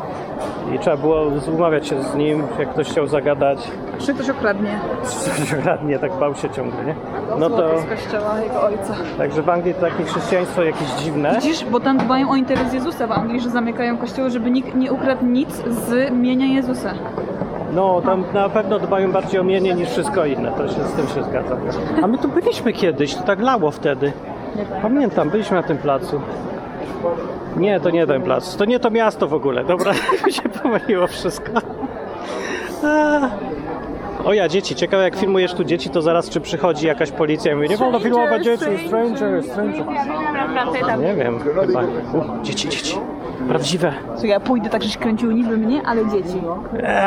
I 0.74 0.80
trzeba 0.80 0.98
było 0.98 1.22
umawiać 1.56 1.88
się 1.88 2.04
z 2.04 2.16
nim, 2.16 2.44
jak 2.60 2.70
ktoś 2.70 2.88
chciał 2.90 3.08
zagadać. 3.08 3.72
Czy 4.00 4.14
ktoś 4.14 4.30
okradnie 4.30 4.80
Radnie 5.66 6.00
tak 6.00 6.14
bał 6.20 6.36
się 6.36 6.50
ciągle, 6.50 6.86
nie? 6.86 6.96
No 7.40 7.50
to, 7.50 7.58
złoto 7.58 7.80
z 7.82 7.86
kościoła 7.86 8.40
jego 8.40 8.62
ojca. 8.64 8.94
także 9.18 9.42
w 9.42 9.50
Anglii 9.50 9.74
to 9.74 9.82
takie 9.82 10.04
chrześcijaństwo 10.04 10.64
jakieś 10.64 10.88
dziwne. 10.90 11.36
Widzisz, 11.36 11.66
bo 11.66 11.80
tam 11.80 11.98
dbają 11.98 12.30
o 12.30 12.36
interes 12.36 12.74
Jezusa 12.74 13.08
w 13.08 13.12
Anglii, 13.12 13.40
że 13.42 13.50
zamykają 13.50 13.98
kościoły, 13.98 14.30
żeby 14.30 14.52
nikt 14.52 14.76
nie 14.76 14.92
ukradł 14.92 15.26
nic 15.26 15.50
z 15.68 16.12
mienia 16.12 16.46
Jezusa. 16.46 16.94
No, 17.74 18.02
tam 18.02 18.24
na 18.34 18.50
pewno 18.50 18.80
dbają 18.80 19.12
bardziej 19.12 19.40
o 19.40 19.44
mienie 19.44 19.74
niż 19.76 19.90
wszystko 19.90 20.26
inne, 20.26 20.52
to 20.52 20.68
się 20.68 20.74
z 20.84 20.92
tym 20.94 21.08
się 21.08 21.24
zgadzam. 21.24 21.58
A 22.04 22.08
my 22.08 22.18
tu 22.18 22.28
byliśmy 22.28 22.74
kiedyś, 22.74 23.16
to 23.16 23.24
tak 23.24 23.40
lało 23.40 23.72
wtedy. 23.72 24.12
Pamiętam, 24.82 25.30
byliśmy 25.30 25.58
na 25.58 25.64
tym 25.64 25.78
placu. 25.78 26.22
Nie, 27.56 27.80
to 27.80 27.90
nie 27.90 28.08
ten 28.08 28.22
plac, 28.22 28.56
to 28.58 28.66
nie 28.66 28.80
to 28.80 28.90
miasto 28.92 29.28
w 29.28 29.34
ogóle, 29.34 29.64
dobra, 29.64 29.92
mi 30.26 30.34
się 30.34 30.50
pomyliło 30.50 31.08
wszystko. 31.08 31.52
O 34.26 34.34
ja, 34.34 34.48
dzieci, 34.50 34.76
ciekawe 34.76 35.04
jak 35.04 35.16
filmujesz 35.16 35.54
tu 35.54 35.64
dzieci, 35.64 35.90
to 35.90 36.02
zaraz 36.02 36.30
czy 36.30 36.42
przychodzi 36.42 36.88
jakaś 36.88 37.12
policja 37.12 37.52
i 37.52 37.56
mówi, 37.56 37.70
nie 37.70 37.78
wolno 37.78 38.00
filmować 38.00 38.44
dzieci, 38.44 38.66
stranger, 38.88 39.44
stranger. 39.44 39.86
Nie 41.00 41.14
wiem, 41.16 41.40
chyba. 41.40 41.82
U, 41.84 42.44
dzieci, 42.44 42.70
dzieci. 42.70 42.98
Prawdziwe. 43.48 43.94
Co 44.16 44.26
ja 44.26 44.40
pójdę 44.40 44.70
tak, 44.70 44.84
żeś 44.84 44.98
kręcił 44.98 45.32
niby 45.32 45.58
mnie, 45.58 45.82
ale 45.86 46.10
dzieci. 46.10 46.42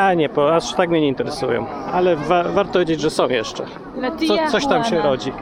A 0.00 0.14
nie, 0.14 0.28
bo 0.28 0.54
aż 0.56 0.74
tak 0.74 0.90
mnie 0.90 1.00
nie 1.00 1.08
interesują. 1.08 1.66
Ale 1.92 2.16
wa- 2.16 2.44
warto 2.44 2.78
wiedzieć, 2.78 3.00
że 3.00 3.10
są 3.10 3.28
jeszcze. 3.28 3.64
Co, 4.28 4.50
coś 4.50 4.66
tam 4.66 4.84
się 4.84 4.98
rodzi. 5.02 5.32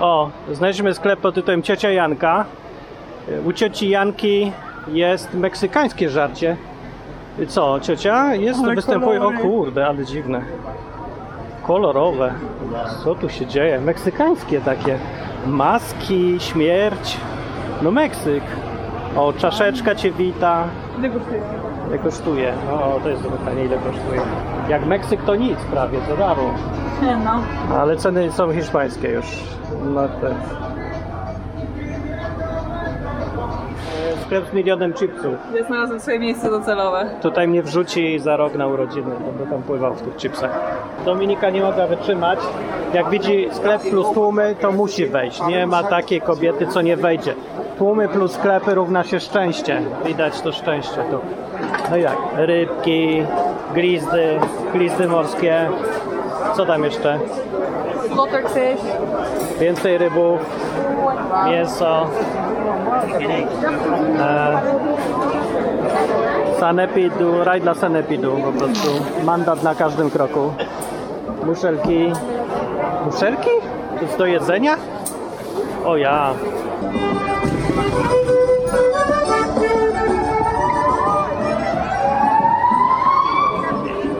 O, 0.00 0.30
znaleźliśmy 0.52 0.94
sklep 0.94 1.20
pod 1.20 1.34
tytułem 1.34 1.62
Ciocia 1.62 1.90
Janka. 1.90 2.44
U 3.44 3.52
cioci 3.52 3.88
Janki 3.88 4.52
jest 4.88 5.34
meksykańskie 5.34 6.10
żarcie. 6.10 6.56
Co, 7.48 7.80
ciocia? 7.80 8.34
Jest, 8.34 8.60
to 8.60 8.66
Ale 8.66 8.74
występuje. 8.74 9.22
O 9.22 9.30
kurde, 9.42 9.86
ale 9.86 10.04
dziwne. 10.04 10.42
kolorowe. 11.66 12.32
Co 13.04 13.14
tu 13.14 13.28
się 13.28 13.46
dzieje? 13.46 13.80
Meksykańskie 13.80 14.60
takie. 14.60 14.98
Maski, 15.46 16.36
śmierć. 16.40 17.16
No 17.82 17.90
Meksyk. 17.90 18.42
O, 19.16 19.32
czaszeczka 19.32 19.94
cię 19.94 20.10
wita. 20.12 20.64
Ile 20.98 21.08
kosztuje? 21.10 21.40
Ile 21.88 21.98
kosztuje? 21.98 22.52
O, 22.72 23.00
to 23.02 23.08
jest 23.08 23.22
pytanie, 23.22 23.64
ile 23.64 23.76
kosztuje. 23.76 24.20
Jak 24.68 24.86
Meksyk 24.86 25.22
to 25.24 25.34
nic 25.36 25.58
prawie, 25.58 25.98
to 26.08 26.16
darmo. 26.16 26.54
No. 27.24 27.42
Ale 27.78 27.96
ceny 27.96 28.32
są 28.32 28.52
hiszpańskie 28.52 29.08
już. 29.08 29.26
No 29.94 30.08
te. 30.08 30.34
Sklep 34.26 34.46
z 34.50 34.52
milionem 34.52 34.92
chipsów. 34.92 35.34
Ja 35.54 35.64
znalazłem 35.64 36.00
swoje 36.00 36.18
miejsce 36.18 36.50
docelowe. 36.50 37.10
Tutaj 37.22 37.48
mnie 37.48 37.62
wrzuci 37.62 38.18
za 38.18 38.36
rok 38.36 38.54
na 38.54 38.66
urodziny, 38.66 39.10
będę 39.26 39.50
tam 39.52 39.62
pływał 39.62 39.94
w 39.94 40.02
tych 40.02 40.16
chipsach. 40.16 40.50
Dominika 41.04 41.50
nie 41.50 41.62
mogła 41.62 41.86
wytrzymać. 41.86 42.38
Jak 42.94 43.10
widzi 43.10 43.48
sklep 43.52 43.82
plus 43.82 44.06
tłumy, 44.14 44.54
to 44.60 44.72
musi 44.72 45.06
wejść. 45.06 45.42
Nie 45.46 45.66
ma 45.66 45.82
takiej 45.82 46.20
kobiety, 46.20 46.66
co 46.66 46.82
nie 46.82 46.96
wejdzie. 46.96 47.34
Tłumy 47.78 48.08
plus 48.08 48.32
sklepy 48.32 48.74
równa 48.74 49.04
się 49.04 49.20
szczęście. 49.20 49.82
Widać 50.06 50.40
to 50.40 50.52
szczęście 50.52 50.96
tu. 51.10 51.18
No 51.90 51.96
i 51.96 52.02
jak? 52.02 52.16
Rybki, 52.36 53.22
glizdy, 53.74 54.38
glizdy 54.72 55.08
morskie. 55.08 55.68
Co 56.56 56.66
tam 56.66 56.84
jeszcze? 56.84 57.18
Slaughterfish. 58.12 58.82
Więcej 59.60 59.98
rybów, 59.98 60.40
mięso. 61.46 62.06
E, 64.18 64.60
sanepidu, 66.60 67.44
raj 67.44 67.60
dla 67.60 67.74
sanepidu 67.74 68.36
po 68.44 68.52
prostu. 68.52 68.88
Mandat 69.24 69.62
na 69.62 69.74
każdym 69.74 70.10
kroku. 70.10 70.52
Muszelki. 71.46 72.12
Muszelki? 73.04 73.50
To 73.98 74.02
jest 74.02 74.18
do 74.18 74.26
jedzenia? 74.26 74.76
O 75.84 75.96
ja. 75.96 76.34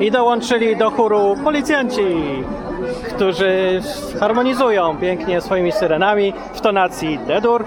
I 0.01 0.11
dołączyli 0.11 0.77
do 0.77 0.91
chóru 0.91 1.37
policjanci, 1.45 2.03
którzy 3.23 3.81
harmonizują 4.21 4.97
pięknie 4.97 5.41
swoimi 5.41 5.73
syrenami 5.73 6.35
w 6.53 6.61
tonacji 6.61 7.19
D-dur 7.19 7.65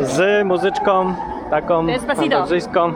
z 0.00 0.46
muzyczką 0.46 1.14
taką 1.50 1.86
Despacito. 1.86 2.22
andaluzyjską. 2.22 2.92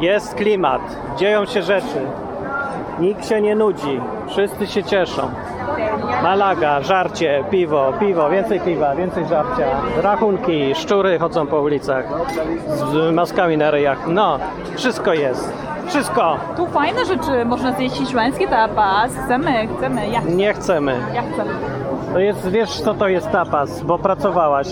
Jest 0.00 0.34
klimat, 0.34 0.80
dzieją 1.18 1.46
się 1.46 1.62
rzeczy. 1.62 2.00
Nikt 3.00 3.28
się 3.28 3.40
nie 3.40 3.56
nudzi, 3.56 4.00
wszyscy 4.28 4.66
się 4.66 4.84
cieszą. 4.84 5.30
Malaga, 6.22 6.82
żarcie, 6.82 7.44
piwo, 7.50 7.92
piwo, 8.00 8.30
więcej 8.30 8.60
piwa, 8.60 8.94
więcej 8.94 9.26
żarcia, 9.26 9.66
rachunki, 10.02 10.74
szczury 10.74 11.18
chodzą 11.18 11.46
po 11.46 11.60
ulicach 11.60 12.04
z 12.68 13.14
maskami 13.14 13.56
na 13.56 13.70
ryjach. 13.70 13.98
No, 14.08 14.38
wszystko 14.76 15.14
jest. 15.14 15.65
Wszystko. 15.88 16.36
Tu 16.56 16.66
fajne 16.66 17.04
rzeczy, 17.04 17.44
można 17.44 17.72
zjeść 17.72 17.96
hiszpański 17.96 18.46
tapas. 18.48 19.10
Chcemy, 19.24 19.68
chcemy, 19.76 20.08
ja, 20.08 20.20
Nie 20.20 20.54
chcemy. 20.54 20.96
ja 21.14 21.22
chcę. 21.22 21.44
To 22.12 22.18
jest, 22.18 22.48
wiesz 22.50 22.80
co 22.80 22.94
to 22.94 23.08
jest 23.08 23.30
tapas, 23.30 23.82
bo 23.82 23.98
pracowałaś. 23.98 24.68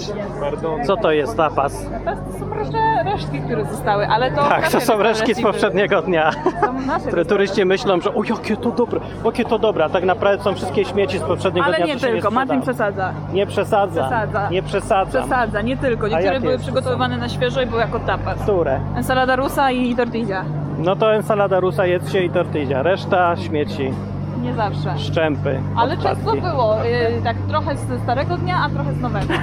Co 0.86 0.96
to 0.96 1.10
jest 1.12 1.36
tapas? 1.36 1.86
To 2.04 2.38
są 2.38 2.54
różne 2.54 3.02
resztki, 3.04 3.40
które 3.40 3.64
zostały, 3.64 4.08
ale 4.08 4.30
to... 4.30 4.36
Tak, 4.36 4.56
to 4.56 4.74
nasze 4.74 4.80
są 4.80 4.98
resztki 4.98 5.34
z 5.34 5.42
poprzedniego 5.42 6.02
dnia. 6.02 6.30
Są 6.60 6.72
nasze 6.80 7.06
Które 7.08 7.24
turyści 7.24 7.64
myślą, 7.64 8.00
że 8.00 8.14
o 8.14 8.22
jakie 8.24 8.56
to 8.56 8.70
dobre, 8.70 9.00
jakie 9.24 9.44
to 9.44 9.58
dobre, 9.58 9.84
a 9.84 9.88
tak 9.88 10.04
naprawdę 10.04 10.44
są 10.44 10.54
wszystkie 10.54 10.84
śmieci 10.84 11.18
z 11.18 11.22
poprzedniego 11.22 11.66
Ale 11.66 11.76
dnia. 11.76 11.86
nie 11.86 11.94
co 12.00 12.06
się 12.06 12.12
tylko, 12.12 12.30
Martin 12.30 12.62
sprzedało. 12.62 12.92
przesadza. 12.92 13.12
Nie 13.32 13.46
przesadza. 13.46 14.00
Przesadza. 14.02 14.48
Nie 14.50 14.62
przesadza. 14.62 15.20
Przesadza, 15.20 15.60
nie 15.62 15.76
tylko. 15.76 16.08
Niektóre 16.08 16.24
jakie 16.24 16.40
były 16.40 16.52
jeszcze 16.52 16.64
przygotowywane 16.72 17.16
na 17.16 17.28
świeżo 17.28 17.60
i 17.62 17.66
były 17.66 17.80
jako 17.80 17.98
tapas. 17.98 18.38
Które? 18.42 18.80
Ensalada 18.96 19.36
rusa 19.36 19.70
i 19.70 19.96
tortilla. 19.96 20.44
No 20.78 20.96
to 20.96 21.14
ensalada 21.14 21.60
rusa, 21.60 21.86
jedzcie 21.86 22.24
i 22.24 22.30
tortilla. 22.30 22.82
Reszta 22.82 23.36
śmieci, 23.36 23.90
Nie 24.42 24.54
zawsze. 24.54 24.98
szczępy, 24.98 25.60
Ale 25.76 25.94
odpadki. 25.94 26.22
często 26.24 26.36
było, 26.50 26.76
yy, 26.84 27.22
tak 27.24 27.36
trochę 27.48 27.76
z 27.76 28.02
starego 28.02 28.36
dnia, 28.36 28.56
a 28.66 28.68
trochę 28.70 28.92
z 28.94 29.00
nowego. 29.00 29.34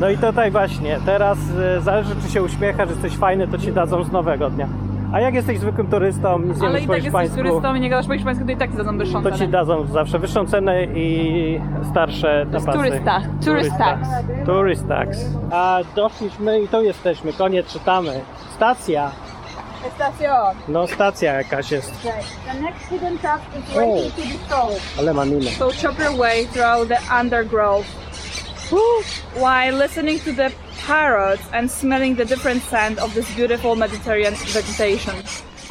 No 0.00 0.08
i 0.10 0.18
tutaj 0.18 0.50
właśnie, 0.50 0.98
teraz 1.06 1.38
e, 1.76 1.80
zależy 1.80 2.10
czy 2.22 2.32
się 2.32 2.42
uśmiecha, 2.42 2.84
że 2.86 2.90
jesteś 2.92 3.16
fajny, 3.16 3.48
to 3.48 3.58
ci 3.58 3.72
dadzą 3.72 4.04
z 4.04 4.12
nowego 4.12 4.50
dnia. 4.50 4.68
A 5.12 5.20
jak 5.20 5.34
jesteś 5.34 5.58
zwykłym 5.58 5.86
turystą, 5.86 6.28
Ale 6.28 6.44
i 6.50 6.52
po 6.54 6.62
tak 6.68 6.80
jesteś 6.80 7.02
hiszpańsku, 7.04 7.36
turystą 7.36 7.74
i 7.74 7.80
nie 7.80 7.90
gadasz 7.90 8.06
po 8.06 8.14
hiszpańsku, 8.14 8.44
to 8.46 8.52
i 8.52 8.56
tak 8.56 8.70
ci 8.70 8.76
dadzą 8.76 8.98
wyższą 8.98 9.22
to 9.22 9.30
ci 9.30 9.38
cenę. 9.38 9.50
dadzą 9.50 9.86
zawsze 9.86 10.18
wyższą 10.18 10.46
cenę 10.46 10.84
i 10.84 11.60
starsze 11.90 12.46
jest 12.52 12.66
tapasy. 12.66 12.78
turysta. 12.78 13.20
Tourist 13.44 13.78
tax. 13.78 14.08
Tourist 14.46 14.88
tax. 14.88 15.18
A 15.50 15.78
doszliśmy 15.96 16.60
i 16.60 16.68
tu 16.68 16.82
jesteśmy, 16.82 17.32
koniec 17.32 17.66
czytamy. 17.72 18.10
Stacja, 18.56 19.10
Estación. 19.88 20.54
no 20.68 20.86
stacja 20.86 21.32
jakaś 21.34 21.70
jest, 21.70 21.92
The 22.46 22.60
next 22.62 22.88
hidden 22.90 23.18
task 23.18 23.44
is 23.58 23.76
Oh. 23.76 23.78
waiting 23.78 24.14
to 24.14 24.20
be 24.22 24.54
sold. 24.56 24.80
ale 24.98 25.14
mam 25.14 25.28
inne. 25.32 25.50
So 25.50 25.70
chop 25.82 25.98
your 25.98 26.16
way 26.18 26.46
through 26.46 26.88
the 26.88 26.98
undergrowth 27.20 27.86
while 29.36 29.72
listening 29.84 30.20
to 30.20 30.32
the 30.32 30.50
parrots 30.86 31.42
and 31.52 31.70
smelling 31.72 32.16
the 32.16 32.24
different 32.24 32.62
scent 32.64 32.98
of 32.98 33.14
this 33.14 33.26
beautiful 33.36 33.76
Mediterranean 33.76 34.34
vegetation. 34.34 35.14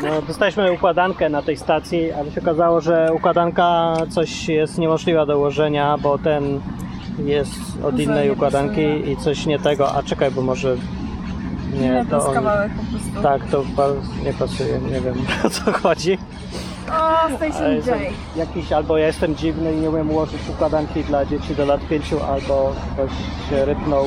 No, 0.04 0.22
dostaliśmy 0.22 0.72
układankę 0.72 1.30
na 1.30 1.42
tej 1.42 1.58
stacji, 1.58 2.12
ale 2.12 2.32
się 2.32 2.42
okazało, 2.42 2.82
że 2.82 3.10
układanka 3.14 3.94
coś 4.10 4.48
jest 4.50 4.78
niemożliwa 4.78 5.26
do 5.26 5.38
ułożenia, 5.38 5.98
bo 6.02 6.18
ten 6.18 6.62
jest 7.26 7.52
od 7.84 8.00
innej 8.00 8.32
układanki 8.32 8.82
i 9.12 9.18
coś 9.18 9.46
nie 9.46 9.60
tego. 9.60 9.96
A 9.96 10.04
czekaj, 10.04 10.32
bo 10.32 10.42
może 10.42 10.76
nie, 11.74 12.06
to 12.10 12.28
on, 12.28 12.34
kawałek 12.34 12.72
po 12.74 12.84
prostu. 12.92 13.22
tak, 13.24 13.46
to 13.52 13.64
pa- 13.76 14.24
nie 14.26 14.34
pasuje, 14.34 14.80
nie 14.80 15.02
wiem 15.02 15.14
o 15.46 15.50
co 15.50 15.72
chodzi. 15.72 16.18
O, 16.90 16.94
Ale 16.94 17.36
Station 17.38 17.72
jestem 17.76 18.00
jakiś, 18.36 18.72
albo 18.72 18.98
ja 18.98 19.08
jestem 19.08 19.36
dziwny 19.36 19.74
i 19.74 19.78
nie 19.78 19.90
umiem 19.90 20.12
ułożyć 20.12 20.42
układanki 20.50 21.04
dla 21.04 21.26
dzieci 21.26 21.56
do 21.56 21.66
lat 21.66 21.82
5, 21.88 22.06
albo 22.14 22.74
ktoś 22.94 23.12
się 23.50 23.66
rypnął 23.66 24.06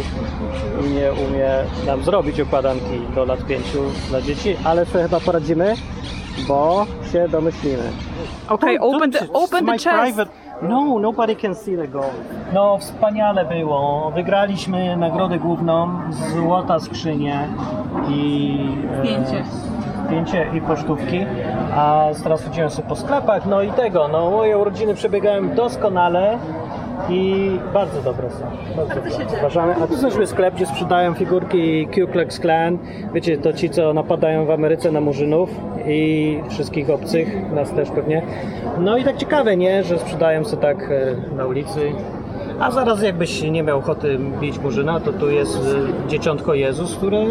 i 0.87 0.91
nie 0.91 1.13
umie 1.13 1.49
nam 1.87 2.03
zrobić 2.05 2.41
układanki 2.41 3.01
do 3.15 3.25
lat 3.25 3.47
5 3.47 3.63
dla 4.09 4.23
dzieci, 4.23 4.57
ale 4.65 4.87
sobie 4.87 5.05
chyba 5.05 5.21
poradzimy, 5.21 5.75
bo 6.49 6.87
się 7.13 7.29
domyślimy. 7.29 7.91
Okay, 8.49 8.81
open 8.81 9.13
the, 9.13 9.29
open 9.33 9.67
the 9.67 9.73
chest. 9.73 9.87
private- 9.87 10.44
No, 10.63 10.99
nobody 10.99 11.37
can 11.37 11.55
see 11.55 11.77
the 11.77 11.89
gold. 11.89 12.15
No, 12.53 12.79
wspaniale 12.79 13.45
było. 13.45 14.11
Wygraliśmy 14.15 14.97
nagrodę 14.97 15.39
główną, 15.39 15.89
złota 16.11 16.81
skrzynię 16.81 17.49
i... 18.09 18.59
e, 18.93 18.99
Zdjęcie. 18.99 19.45
Zdjęcie 20.07 20.47
i 20.55 20.61
pocztówki, 20.61 21.27
a 21.77 22.05
teraz 22.23 22.45
chodziłem 22.45 22.71
sobie 22.71 22.89
po 22.89 22.97
sklepach, 22.97 23.47
no 23.47 23.63
i 23.63 23.71
tego, 23.73 24.09
no 24.09 24.31
moje 24.31 24.59
urodziny 24.59 24.95
przebiegają 24.95 25.49
doskonale 25.55 26.39
i 27.09 27.51
bardzo 27.75 28.03
dobre 28.03 28.31
są. 28.31 28.45
Bardzo 28.77 28.95
dobre. 28.95 29.39
Uważamy. 29.39 29.75
A 29.83 29.87
tu 29.87 29.97
znaleźliśmy 29.97 30.27
sklep, 30.27 30.55
gdzie 30.55 30.67
sprzedają 30.67 31.15
figurki 31.15 31.87
Ku 31.87 32.13
Klux 32.13 32.39
Klan. 32.39 32.79
Wiecie, 33.15 33.39
to 33.39 33.53
ci, 33.53 33.71
co 33.71 33.95
napadają 33.95 34.47
w 34.47 34.51
Ameryce 34.51 34.93
na 34.93 35.01
murzynów 35.01 35.51
i 35.87 36.41
wszystkich 36.49 36.91
obcych, 36.91 37.53
nas 37.53 37.71
też 37.71 37.91
pewnie. 37.91 38.23
No 38.79 38.97
i 38.97 39.05
tak 39.05 39.17
ciekawe, 39.17 39.57
nie, 39.57 39.85
że 39.85 39.99
sprzedają 39.99 40.45
sobie 40.45 40.63
tak 40.63 40.91
e, 40.91 41.37
na 41.37 41.47
ulicy. 41.47 41.93
A 42.61 42.71
zaraz 42.71 43.03
jakbyś 43.03 43.43
nie 43.43 43.63
miał 43.63 43.79
ochoty 43.79 44.19
bić 44.41 44.59
murzyna, 44.59 45.01
to 45.01 45.13
tu 45.13 45.31
jest 45.31 45.57
e, 45.57 46.09
dzieciątko 46.09 46.55
Jezus, 46.55 46.97
które 46.97 47.25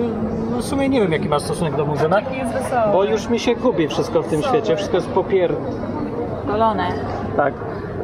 no, 0.52 0.58
w 0.58 0.66
sumie 0.66 0.90
nie 0.90 1.02
wiem 1.02 1.12
jaki 1.12 1.30
ma 1.30 1.40
stosunek 1.40 1.76
do 1.76 1.86
murzyna. 1.86 2.20
Jest 2.20 2.54
wesoło. 2.54 2.94
Bo 2.94 3.04
już 3.04 3.30
mi 3.30 3.40
się 3.40 3.56
gubi 3.56 3.88
wszystko 3.88 4.22
w 4.22 4.28
tym 4.28 4.42
świecie, 4.42 4.76
wszystko 4.76 4.98
jest 4.98 5.10
popier... 5.10 5.54
Golone. 6.48 6.88
Tak, 7.38 7.54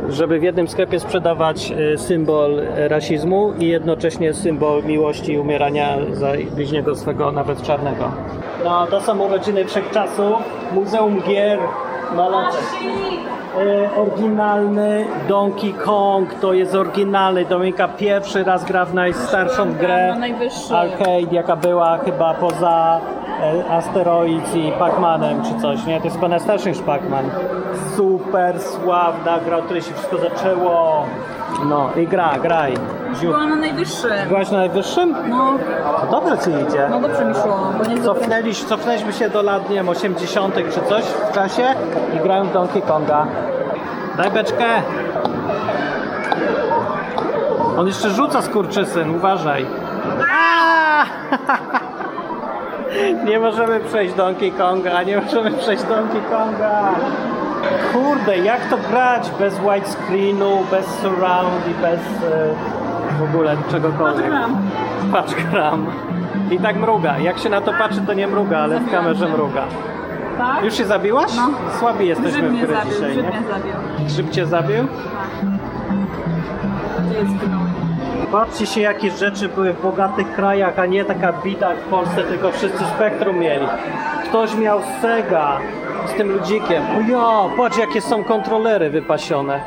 żeby 0.10 0.39
w 0.39 0.44
jednym 0.44 0.68
sklepie 0.68 1.00
sprzedawać 1.00 1.72
e, 1.72 1.98
symbol 1.98 2.62
rasizmu 2.75 3.53
i 3.60 3.68
jednocześnie 3.68 4.34
symbol 4.34 4.84
miłości 4.84 5.34
i 5.34 5.39
umierania 5.39 5.98
za 6.12 6.27
bliźniego 6.56 6.96
swego, 6.96 7.32
nawet 7.32 7.62
czarnego. 7.62 8.12
No, 8.63 8.88
to 8.88 9.01
są 9.01 9.20
urodziny 9.20 9.65
Wszechczasów, 9.65 10.38
Muzeum 10.74 11.22
Gier 11.22 11.60
Malaczek. 12.15 12.62
E, 13.58 13.96
oryginalny 13.96 15.06
Donkey 15.27 15.74
Kong, 15.74 16.34
to 16.34 16.53
jest 16.53 16.75
oryginalny. 16.75 17.46
Dominika 17.46 17.88
pierwszy 17.88 18.44
raz 18.44 18.65
gra 18.65 18.86
w 18.86 18.94
najstarszą 18.94 19.74
grę 19.74 20.15
arcade, 20.72 21.32
jaka 21.32 21.56
była 21.56 21.98
chyba 21.98 22.34
poza 22.34 23.01
Asteroids 23.69 24.55
i 24.55 24.72
Pac-Manem 24.72 25.41
czy 25.43 25.62
coś, 25.62 25.86
nie? 25.86 25.98
To 26.00 26.03
jest 26.03 26.15
chyba 26.15 26.27
najstarszy 26.27 26.69
niż 26.69 26.79
Pac-Man. 26.79 27.24
Super 27.96 28.60
sławna 28.62 29.39
gra, 29.46 29.58
od 29.58 29.63
której 29.65 29.81
się 29.81 29.93
wszystko 29.93 30.17
zaczęło. 30.17 31.05
No 31.65 31.89
i 31.98 32.08
gra, 32.08 32.29
graj. 32.43 32.74
Ziu. 33.15 33.27
Byłam 33.27 33.50
na 33.50 33.55
najwyższym. 33.55 34.12
Byłaś 34.27 34.51
na 34.51 34.58
najwyższym? 34.58 35.15
No, 35.29 35.53
No 36.12 36.12
dobrze 36.12 36.38
ci 36.38 36.50
idzie. 36.50 36.88
no 36.89 37.00
dobrze 37.01 37.25
mi 37.25 37.34
szło, 37.34 37.60
bo 37.77 37.89
nie 37.89 38.01
Cofnęliś, 38.01 38.63
cofnęliśmy 38.63 39.13
się 39.13 39.29
do 39.29 39.41
lat, 39.41 39.69
nie 39.69 39.75
wiem, 39.75 39.89
80. 39.89 40.55
czy 40.55 40.81
coś 40.89 41.03
w 41.03 41.31
czasie 41.34 41.63
i 42.15 42.19
grałem 42.24 42.48
w 42.48 42.53
Donkey 42.53 42.81
Konga. 42.81 43.25
Daj 44.17 44.31
beczkę. 44.31 44.65
On 47.77 47.88
jeszcze 47.88 48.10
rzuca 48.10 48.41
skurczysyn, 48.41 49.15
uważaj. 49.15 49.65
Aaa! 50.31 51.05
Nie 53.25 53.39
możemy 53.39 53.79
przejść 53.79 54.13
Donkey 54.15 54.51
Konga, 54.51 55.03
nie 55.03 55.17
możemy 55.22 55.51
przejść 55.51 55.84
Donkey 55.84 56.22
Konga. 56.22 56.81
Kurde, 57.93 58.38
jak 58.38 58.69
to 58.69 58.77
grać 58.89 59.31
bez 59.39 59.60
widescreenu, 59.60 60.58
bez 60.72 60.86
surround 60.86 61.67
i 61.72 61.81
bez 61.81 62.00
e, 62.00 62.53
w 63.19 63.24
ogóle 63.24 63.58
czegokolwiek. 63.72 64.31
Patrz 65.12 65.34
gram. 65.51 65.86
I 66.51 66.60
tak 66.60 66.75
mruga. 66.75 67.17
Jak 67.17 67.39
się 67.39 67.50
na 67.50 67.62
to 67.62 67.74
patrzy, 67.74 68.01
to 68.01 68.13
nie 68.13 68.27
mruga, 68.27 68.58
ale 68.60 68.79
w 68.79 68.91
kamerze 68.91 69.27
mruga. 69.29 69.63
Tak? 70.38 70.63
Już 70.63 70.74
się 70.74 70.86
zabiłaś? 70.86 71.31
No. 71.36 71.50
Słabi 71.79 72.08
jesteśmy 72.08 72.50
Grzyb 72.50 72.51
w 72.51 72.67
grę 72.67 72.75
zabił, 72.75 72.93
dzisiaj, 72.93 73.12
grzyb 73.12 73.24
nie? 73.25 73.39
mnie 73.39 73.48
zabił. 73.50 73.74
Grzyb 74.05 74.29
cię 74.31 74.46
zabił? 74.46 74.88
Gdzie 77.10 77.19
jest 77.19 77.34
gnój? 77.34 77.68
Patrzcie 78.31 78.65
się, 78.65 78.81
jakie 78.81 79.12
rzeczy 79.12 79.50
były 79.50 79.74
w 79.74 79.81
bogatych 79.81 80.36
krajach, 80.36 80.79
a 80.79 80.86
nie 80.86 81.05
taka 81.05 81.33
bida 81.33 81.69
w 81.69 81.89
Polsce, 81.89 82.24
tylko 82.24 82.51
wszyscy 82.51 82.86
Spektrum 82.95 83.39
mieli. 83.39 83.67
Ktoś 84.29 84.55
miał 84.55 84.79
Sega 85.01 85.57
z 86.07 86.13
tym 86.13 86.31
ludzikiem. 86.31 86.83
O 86.83 87.12
ja, 87.12 87.55
patrz 87.57 87.77
jakie 87.77 88.01
są 88.01 88.24
kontrolery 88.24 88.89
wypasione 88.89 89.59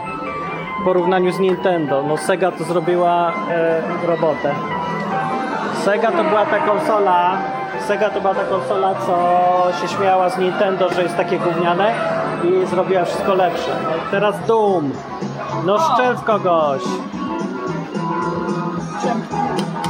w 0.80 0.84
porównaniu 0.84 1.32
z 1.32 1.38
Nintendo. 1.38 2.02
No 2.08 2.16
Sega 2.16 2.52
to 2.52 2.64
zrobiła 2.64 3.32
e, 3.50 3.82
robotę. 4.06 4.54
Sega 5.84 6.12
to 6.12 6.24
była 6.24 6.46
ta 6.46 6.58
konsola, 6.58 7.36
Sega 7.86 8.10
to 8.10 8.20
była 8.20 8.34
ta 8.34 8.44
konsola, 8.44 8.94
co 8.94 9.80
się 9.80 9.88
śmiała 9.96 10.28
z 10.28 10.38
Nintendo, 10.38 10.88
że 10.90 11.02
jest 11.02 11.16
takie 11.16 11.38
gówniane 11.38 11.92
i 12.44 12.66
zrobiła 12.66 13.04
wszystko 13.04 13.34
lepsze. 13.34 13.70
Teraz 14.10 14.46
Doom. 14.46 14.90
No 15.66 15.78
szczel 15.78 16.16
w 16.16 16.24
kogoś. 16.24 16.82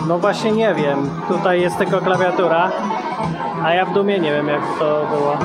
No 0.09 0.19
właśnie 0.19 0.53
nie 0.53 0.75
wiem. 0.75 1.11
Tutaj 1.29 1.61
jest 1.61 1.79
tylko 1.79 1.99
klawiatura. 1.99 2.71
A 3.65 3.75
ja 3.75 3.85
w 3.85 3.93
dumie 3.93 4.19
nie 4.19 4.33
wiem 4.33 4.49
jak 4.49 4.61
to 4.79 5.07
było. 5.11 5.37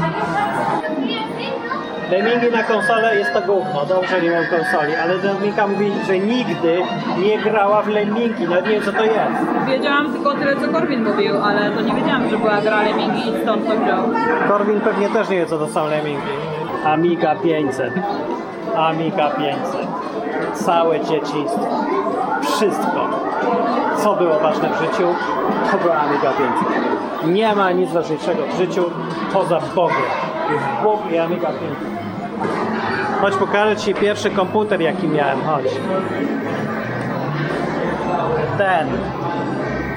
Lemingi 2.11 2.51
na 2.51 2.63
konsolę 2.63 3.15
jest 3.15 3.33
to 3.33 3.41
gówno. 3.41 3.85
Dobrze 3.85 4.21
nie 4.21 4.31
mam 4.31 4.45
konsoli, 4.45 4.95
ale 4.95 5.17
Dominika 5.17 5.67
mówi, 5.67 5.91
że 6.07 6.19
nigdy 6.19 6.81
nie 7.17 7.37
grała 7.37 7.81
w 7.81 7.87
Lemingi. 7.87 8.43
Nawet 8.47 8.65
nie 8.65 8.71
wiem 8.71 8.83
co 8.83 8.91
to 8.91 9.03
jest. 9.03 9.17
Wiedziałam 9.67 10.13
tylko 10.13 10.33
tyle, 10.33 10.55
co 10.55 10.67
Korwin 10.67 11.03
mówił, 11.03 11.43
ale 11.43 11.71
to 11.71 11.81
nie 11.81 11.93
wiedziałam, 11.93 12.29
że 12.29 12.37
była 12.37 12.61
gra 12.61 12.81
Lemingi 12.81 13.29
i 13.29 13.41
stąd 13.43 13.67
to 13.67 13.71
wziął. 13.71 14.03
Korwin 14.47 14.81
pewnie 14.81 15.09
też 15.09 15.29
nie 15.29 15.37
wie 15.37 15.45
co 15.45 15.57
to 15.57 15.67
są 15.67 15.87
Lemingi. 15.87 16.21
Amiga 16.85 17.35
500. 17.35 17.93
Amiga 18.75 19.29
500. 19.29 19.86
Całe 20.53 20.99
dzieciństwo. 20.99 21.67
Wszystko. 22.41 23.09
Co 23.97 24.15
było 24.15 24.39
ważne 24.39 24.69
w 24.69 24.79
życiu, 24.81 25.07
to 25.71 25.77
była 25.77 25.95
Amiga 25.95 26.31
500. 26.31 27.33
Nie 27.33 27.55
ma 27.55 27.71
nic 27.71 27.91
ważniejszego 27.91 28.43
w 28.53 28.57
życiu 28.57 28.91
poza 29.33 29.59
Bogiem. 29.75 29.97
Jest 30.51 30.65
Bóg 30.83 31.11
i 31.11 31.17
Amiga 31.17 31.47
500. 31.47 31.97
Chodź 33.21 33.35
pokażę 33.35 33.75
Ci 33.75 33.93
pierwszy 33.93 34.29
komputer 34.29 34.81
jaki 34.81 35.07
miałem. 35.07 35.41
Chodź. 35.41 35.65
Ten. 38.57 38.87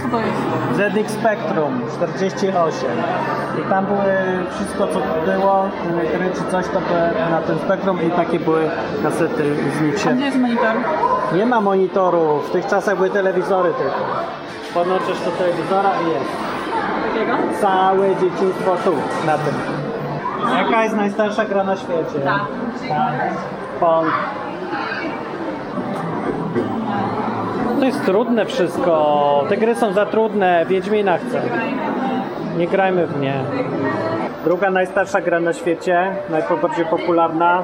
Co 0.02 0.08
to 0.08 0.20
jest? 0.20 1.04
ZX 1.06 1.12
Spectrum 1.12 1.80
48 1.96 2.90
i 3.60 3.70
tam 3.70 3.86
były 3.86 4.14
wszystko 4.54 4.86
co 4.86 4.98
było, 5.32 5.68
gry 6.18 6.30
czy 6.34 6.50
coś 6.50 6.64
to 6.66 6.80
były 6.80 7.30
na 7.30 7.40
tym 7.40 7.58
Spectrum 7.58 8.02
i 8.02 8.10
takie 8.10 8.40
były 8.40 8.70
kasety 9.02 9.56
z 9.78 9.80
nich 9.80 9.94
A 9.94 9.98
się. 9.98 10.10
gdzie 10.14 10.24
jest 10.24 10.38
monitor? 10.38 10.72
Nie 11.34 11.46
ma 11.46 11.60
monitorów, 11.60 12.48
w 12.48 12.52
tych 12.52 12.66
czasach 12.66 12.96
były 12.96 13.10
telewizory 13.10 13.70
tylko. 13.78 14.00
Podłączysz 14.74 15.20
do 15.24 15.30
telewizora 15.30 15.90
i 16.06 16.08
jest. 16.10 16.30
Takiego? 17.14 17.36
Całe 17.60 18.08
dzieciństwo 18.14 18.76
tu, 18.84 18.92
na 19.26 19.38
tym. 19.38 19.54
Jaka 20.58 20.82
jest 20.84 20.96
najstarsza 20.96 21.44
gra 21.44 21.64
na 21.64 21.76
świecie? 21.76 22.20
Tak. 22.24 22.40
Tak. 22.88 23.12
Pong. 23.80 24.06
To 27.80 27.86
jest 27.86 28.04
trudne 28.04 28.46
wszystko. 28.46 29.44
Te 29.48 29.56
gry 29.56 29.74
są 29.74 29.92
za 29.92 30.06
trudne. 30.06 30.66
Wiedźmina 30.68 31.18
chcę. 31.18 31.42
Nie 32.56 32.66
grajmy 32.66 33.06
w 33.06 33.20
nie. 33.20 33.44
Druga 34.44 34.70
najstarsza 34.70 35.20
gra 35.20 35.40
na 35.40 35.52
świecie, 35.52 36.16
najbardziej 36.30 36.86
popularna, 36.86 37.62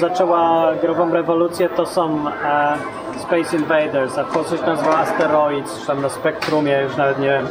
zaczęła 0.00 0.74
grową 0.82 1.12
rewolucję, 1.12 1.68
to 1.68 1.86
są 1.86 2.28
e, 2.28 2.76
Space 3.18 3.56
Invaders, 3.56 4.18
a 4.18 4.24
to 4.24 4.44
coś 4.44 4.60
nazywa 4.60 4.98
Asteroids, 4.98 5.80
czy 5.80 5.86
tam 5.86 6.02
na 6.02 6.08
Spektrumie, 6.08 6.80
już 6.82 6.96
nawet 6.96 7.18
nie 7.18 7.28
wiem. 7.28 7.48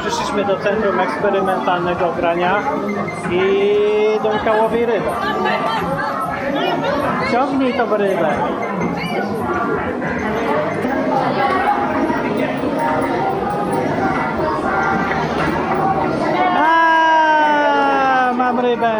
Przyszliśmy 0.00 0.44
do 0.44 0.56
centrum 0.56 1.00
eksperymentalnego 1.00 2.12
grania 2.16 2.62
i 3.30 3.72
Domka 4.22 4.52
łowi 4.52 4.86
rybę. 4.86 5.10
Ciągnij 7.32 7.74
tą 7.74 7.96
rybę. 7.96 8.28
Rybę! 18.68 18.94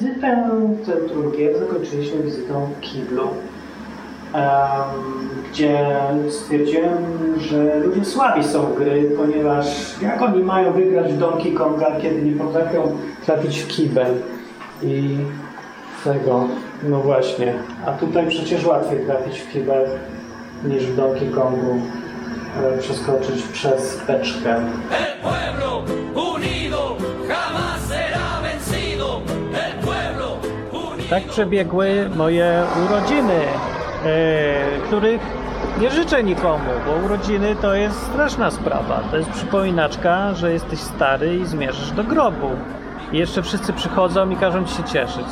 Wizytę 0.00 0.50
Centrum 0.86 1.32
Gier 1.32 1.58
zakończyliśmy 1.58 2.22
wizytą 2.22 2.66
w 2.76 2.80
Kiblu, 2.80 3.28
gdzie 5.50 5.78
stwierdziłem, 6.30 6.96
że 7.38 7.80
ludzie 7.80 8.04
słabi 8.04 8.44
są 8.44 8.62
w 8.62 8.76
gry, 8.76 9.10
ponieważ 9.16 9.66
jak 10.02 10.22
oni 10.22 10.42
mają 10.42 10.72
wygrać 10.72 11.12
w 11.12 11.18
Donkey 11.18 11.52
Konga, 11.52 11.86
kiedy 12.02 12.22
nie 12.22 12.32
potrafią 12.32 12.96
trafić 13.26 13.58
w 13.58 13.68
kibel 13.68 14.14
i 14.82 15.16
tego, 16.04 16.48
no 16.82 17.00
właśnie. 17.00 17.54
A 17.86 17.92
tutaj 17.92 18.26
przecież 18.28 18.66
łatwiej 18.66 19.06
trafić 19.06 19.38
w 19.38 19.52
kibel 19.52 19.86
niż 20.64 20.86
w 20.86 20.96
Donkey 20.96 21.30
Kongu 21.30 21.80
e, 22.62 22.78
przeskoczyć 22.78 23.42
przez 23.42 24.00
beczkę. 24.06 24.60
Tak 31.10 31.22
przebiegły 31.22 32.10
moje 32.16 32.62
urodziny, 32.86 33.40
e, 34.04 34.80
których 34.86 35.20
nie 35.80 35.90
życzę 35.90 36.22
nikomu, 36.22 36.70
bo 36.86 37.06
urodziny 37.06 37.56
to 37.62 37.74
jest 37.74 38.02
straszna 38.02 38.50
sprawa. 38.50 39.00
To 39.10 39.16
jest 39.16 39.30
przypominaczka, 39.30 40.34
że 40.34 40.52
jesteś 40.52 40.78
stary 40.78 41.36
i 41.36 41.46
zmierzasz 41.46 41.90
do 41.90 42.04
grobu. 42.04 42.50
I 43.12 43.18
jeszcze 43.18 43.42
wszyscy 43.42 43.72
przychodzą 43.72 44.30
i 44.30 44.36
każą 44.36 44.64
ci 44.64 44.74
się 44.74 44.84
cieszyć. 44.84 45.26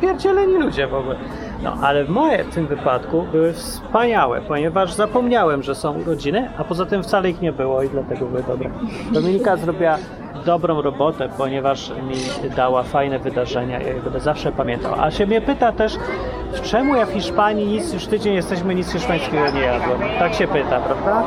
Pierdzieleni 0.00 0.54
ludzie 0.54 0.86
w 0.86 0.94
ogóle. 0.94 1.16
No, 1.62 1.76
ale 1.82 2.04
moje 2.04 2.44
w 2.44 2.54
tym 2.54 2.66
wypadku 2.66 3.22
były 3.32 3.52
wspaniałe, 3.52 4.40
ponieważ 4.40 4.92
zapomniałem, 4.92 5.62
że 5.62 5.74
są 5.74 5.98
urodziny, 6.00 6.50
a 6.58 6.64
poza 6.64 6.86
tym 6.86 7.02
wcale 7.02 7.30
ich 7.30 7.40
nie 7.40 7.52
było 7.52 7.82
i 7.82 7.88
dlatego 7.88 8.26
były 8.26 8.42
dobre. 8.42 8.70
Dominika 9.12 9.56
zrobiła 9.56 9.96
dobrą 10.48 10.82
robotę, 10.82 11.28
ponieważ 11.38 11.90
mi 11.90 12.50
dała 12.56 12.82
fajne 12.82 13.18
wydarzenia, 13.18 13.80
ja 13.80 13.88
je 13.88 14.00
będę 14.00 14.20
zawsze 14.20 14.52
pamiętał. 14.52 14.94
A 15.00 15.10
się 15.10 15.26
mnie 15.26 15.40
pyta 15.40 15.72
też, 15.72 15.96
czemu 16.62 16.96
ja 16.96 17.06
w 17.06 17.12
Hiszpanii 17.12 17.66
nic, 17.66 17.92
już 17.92 18.06
tydzień 18.06 18.34
jesteśmy, 18.34 18.74
nic 18.74 18.92
hiszpańskiego 18.92 19.50
nie 19.50 19.60
jadłem. 19.60 20.00
Tak 20.18 20.34
się 20.34 20.48
pyta, 20.48 20.80
prawda? 20.80 21.22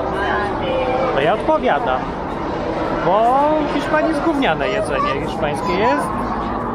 To 1.16 1.22
ja 1.22 1.34
odpowiadam. 1.34 2.00
Bo 3.06 3.50
w 3.72 3.74
Hiszpanii 3.74 4.10
jest 4.10 4.24
gówniane 4.24 4.68
jedzenie 4.68 5.26
hiszpańskie 5.28 5.74
jest. 5.74 6.08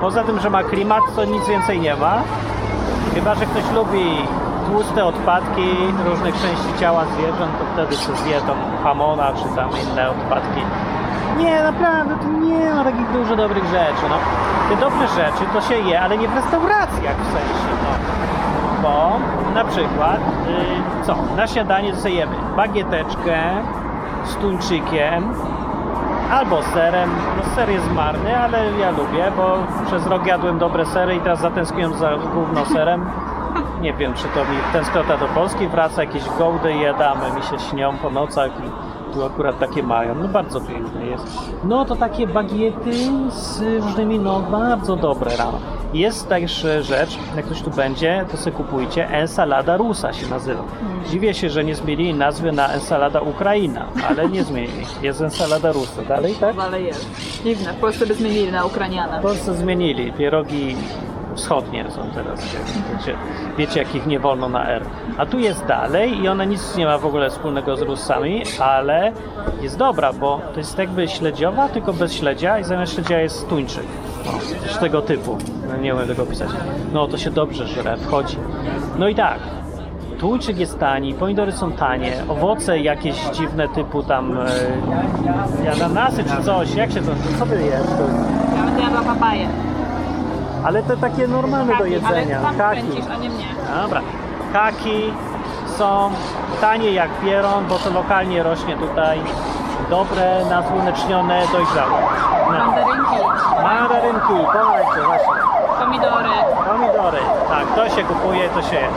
Poza 0.00 0.24
tym, 0.24 0.40
że 0.40 0.50
ma 0.50 0.62
klimat, 0.62 1.02
to 1.16 1.24
nic 1.24 1.48
więcej 1.48 1.80
nie 1.80 1.96
ma. 1.96 2.22
Chyba, 3.14 3.34
że 3.34 3.46
ktoś 3.46 3.72
lubi 3.74 4.16
tłuste 4.70 5.04
odpadki 5.04 5.68
różnych 6.06 6.34
części 6.34 6.80
ciała 6.80 7.04
zwierząt, 7.04 7.52
to 7.58 7.64
wtedy 7.72 7.96
się 7.96 8.16
zje 8.24 8.40
tą 8.40 8.54
hamona 8.84 9.32
czy 9.32 9.56
tam 9.56 9.70
inne 9.84 10.10
odpadki. 10.10 10.60
Nie, 11.38 11.62
naprawdę, 11.62 12.14
tu 12.16 12.46
nie 12.46 12.74
ma 12.74 12.84
takich 12.84 13.12
dużo 13.12 13.36
dobrych 13.36 13.64
rzeczy. 13.64 14.02
No. 14.08 14.16
Te 14.68 14.80
dobre 14.80 15.08
rzeczy 15.08 15.44
to 15.52 15.60
się 15.60 15.74
je, 15.74 16.00
ale 16.00 16.18
nie 16.18 16.28
w 16.28 16.34
restauracjach 16.34 17.16
w 17.16 17.26
sensie. 17.26 17.70
No. 17.82 17.96
Bo 18.82 19.18
na 19.54 19.64
przykład, 19.64 20.20
y, 21.02 21.06
co, 21.06 21.16
na 21.36 21.46
śniadanie 21.46 21.92
dostajemy 21.92 22.36
bagieteczkę 22.56 23.42
z 24.24 24.34
tuńczykiem, 24.34 25.34
Albo 26.30 26.62
serem. 26.62 27.10
No 27.36 27.54
ser 27.54 27.70
jest 27.70 27.92
marny, 27.92 28.38
ale 28.38 28.78
ja 28.78 28.90
lubię, 28.90 29.32
bo 29.36 29.58
przez 29.86 30.06
rok 30.06 30.26
jadłem 30.26 30.58
dobre 30.58 30.86
sery 30.86 31.14
i 31.14 31.20
teraz 31.20 31.40
zatęskniłem 31.40 31.94
za 31.94 32.16
gówno 32.34 32.66
serem. 32.66 33.10
Nie 33.80 33.92
wiem, 33.92 34.14
czy 34.14 34.22
to 34.22 34.40
mi 34.40 34.56
tęsknota 34.72 35.16
do 35.16 35.26
Polski 35.26 35.68
wraca, 35.68 36.02
jakieś 36.02 36.22
gołdy 36.38 36.72
jadamy, 36.72 37.32
mi 37.36 37.42
się 37.42 37.58
śnią 37.58 37.96
po 38.02 38.10
nocach 38.10 38.50
i 38.64 38.70
tu 39.16 39.24
akurat 39.24 39.58
takie 39.58 39.82
mają. 39.82 40.14
No 40.14 40.28
bardzo 40.28 40.60
piękne 40.60 41.06
jest. 41.06 41.24
No 41.64 41.84
to 41.84 41.96
takie 41.96 42.26
bagiety 42.26 42.92
z 43.30 43.62
różnymi, 43.82 44.18
no 44.18 44.40
bardzo 44.40 44.96
dobre 44.96 45.36
rano. 45.36 45.58
Jest 45.94 46.28
też 46.28 46.66
rzecz, 46.80 47.18
jak 47.36 47.44
ktoś 47.44 47.62
tu 47.62 47.70
będzie, 47.70 48.24
to 48.30 48.36
sobie 48.36 48.56
kupujcie, 48.56 49.08
ensalada 49.08 49.76
rusa 49.76 50.12
się 50.12 50.26
nazywa. 50.26 50.62
Dziwię 51.10 51.34
się, 51.34 51.50
że 51.50 51.64
nie 51.64 51.74
zmienili 51.74 52.14
nazwy 52.14 52.52
na 52.52 52.68
ensalada 52.72 53.20
Ukraina, 53.20 53.86
ale 54.08 54.28
nie 54.28 54.44
zmienili. 54.44 54.86
Jest 55.02 55.20
ensalada 55.20 55.72
rusa. 55.72 56.02
Dalej, 56.08 56.34
tak? 56.34 56.58
Ale 56.58 56.82
jest. 56.82 57.06
Dziwne, 57.44 57.72
w 57.72 57.76
Polsce 57.76 58.06
by 58.06 58.14
zmienili 58.14 58.52
na 58.52 58.64
Ukrainiana. 58.64 59.18
W 59.18 59.22
Polsce 59.22 59.54
zmienili. 59.54 60.12
Pierogi 60.12 60.76
wschodnie 61.36 61.84
są 61.90 62.10
teraz. 62.14 62.40
Wiecie, 62.98 63.14
wiecie, 63.58 63.80
jakich 63.80 64.06
nie 64.06 64.20
wolno 64.20 64.48
na 64.48 64.68
R. 64.68 64.82
A 65.18 65.26
tu 65.26 65.38
jest 65.38 65.64
dalej 65.66 66.22
i 66.22 66.28
ona 66.28 66.44
nic 66.44 66.76
nie 66.76 66.86
ma 66.86 66.98
w 66.98 67.06
ogóle 67.06 67.30
wspólnego 67.30 67.76
z 67.76 67.82
Rusami, 67.82 68.42
ale 68.60 69.12
jest 69.62 69.78
dobra, 69.78 70.12
bo 70.12 70.40
to 70.52 70.58
jest 70.58 70.78
jakby 70.78 71.08
śledziowa, 71.08 71.68
tylko 71.68 71.92
bez 71.92 72.12
śledzia 72.12 72.58
i 72.58 72.64
zamiast 72.64 72.94
śledzia 72.94 73.20
jest 73.20 73.48
tuńczyk. 73.48 73.84
Coś 74.62 74.76
tego 74.76 75.02
typu. 75.02 75.38
No, 75.68 75.76
nie 75.76 75.94
umiem 75.94 76.08
tego 76.08 76.22
opisać. 76.22 76.48
No 76.92 77.06
to 77.08 77.18
się 77.18 77.30
dobrze 77.30 77.66
żre, 77.66 77.96
wchodzi. 77.96 78.36
No 78.98 79.08
i 79.08 79.14
tak. 79.14 79.38
Tuńczyk 80.18 80.58
jest 80.58 80.78
tani, 80.78 81.14
pomidory 81.14 81.52
są 81.52 81.72
tanie, 81.72 82.12
owoce 82.28 82.78
jakieś 82.78 83.24
dziwne 83.32 83.68
typu 83.68 84.02
tam 84.02 84.38
e, 84.38 85.72
ananasy 85.72 86.24
czy 86.24 86.44
coś, 86.44 86.74
jak 86.74 86.92
się 86.92 87.00
to, 87.02 87.12
co 87.38 87.46
by 87.46 87.62
jest? 87.62 87.94
Ja 88.56 88.62
będę 88.64 88.82
jadła 88.82 89.14
papaję. 89.14 89.48
Ale 90.66 90.82
te 90.82 90.96
takie 90.96 91.28
normalne 91.28 91.72
do 91.72 91.78
ale 91.78 91.90
jedzenia. 91.90 92.42
sam 92.42 92.56
Kaki. 92.56 92.80
kręcisz, 92.82 93.10
a 93.10 93.16
nie 93.16 93.30
mnie. 93.30 93.44
Dobra. 93.82 94.00
Kaki 94.52 95.12
są 95.78 96.10
tanie 96.60 96.92
jak 96.92 97.10
pieron, 97.24 97.66
bo 97.68 97.78
to 97.78 97.90
lokalnie 97.90 98.42
rośnie 98.42 98.76
tutaj. 98.76 99.20
Dobre, 99.90 100.44
nasłonecznione, 100.50 101.42
dojrzałe. 101.52 101.98
No. 102.46 102.58
Mandarynki, 102.58 103.16
Mandarynki, 103.62 104.46
pomarańcze, 104.52 105.02
właśnie. 105.06 105.32
pomidory. 105.78 106.28
Pomidory. 106.72 107.18
Tak, 107.48 107.66
to 107.76 107.96
się 107.96 108.02
kupuje, 108.04 108.48
to 108.48 108.62
się 108.62 108.76
je. 108.76 108.88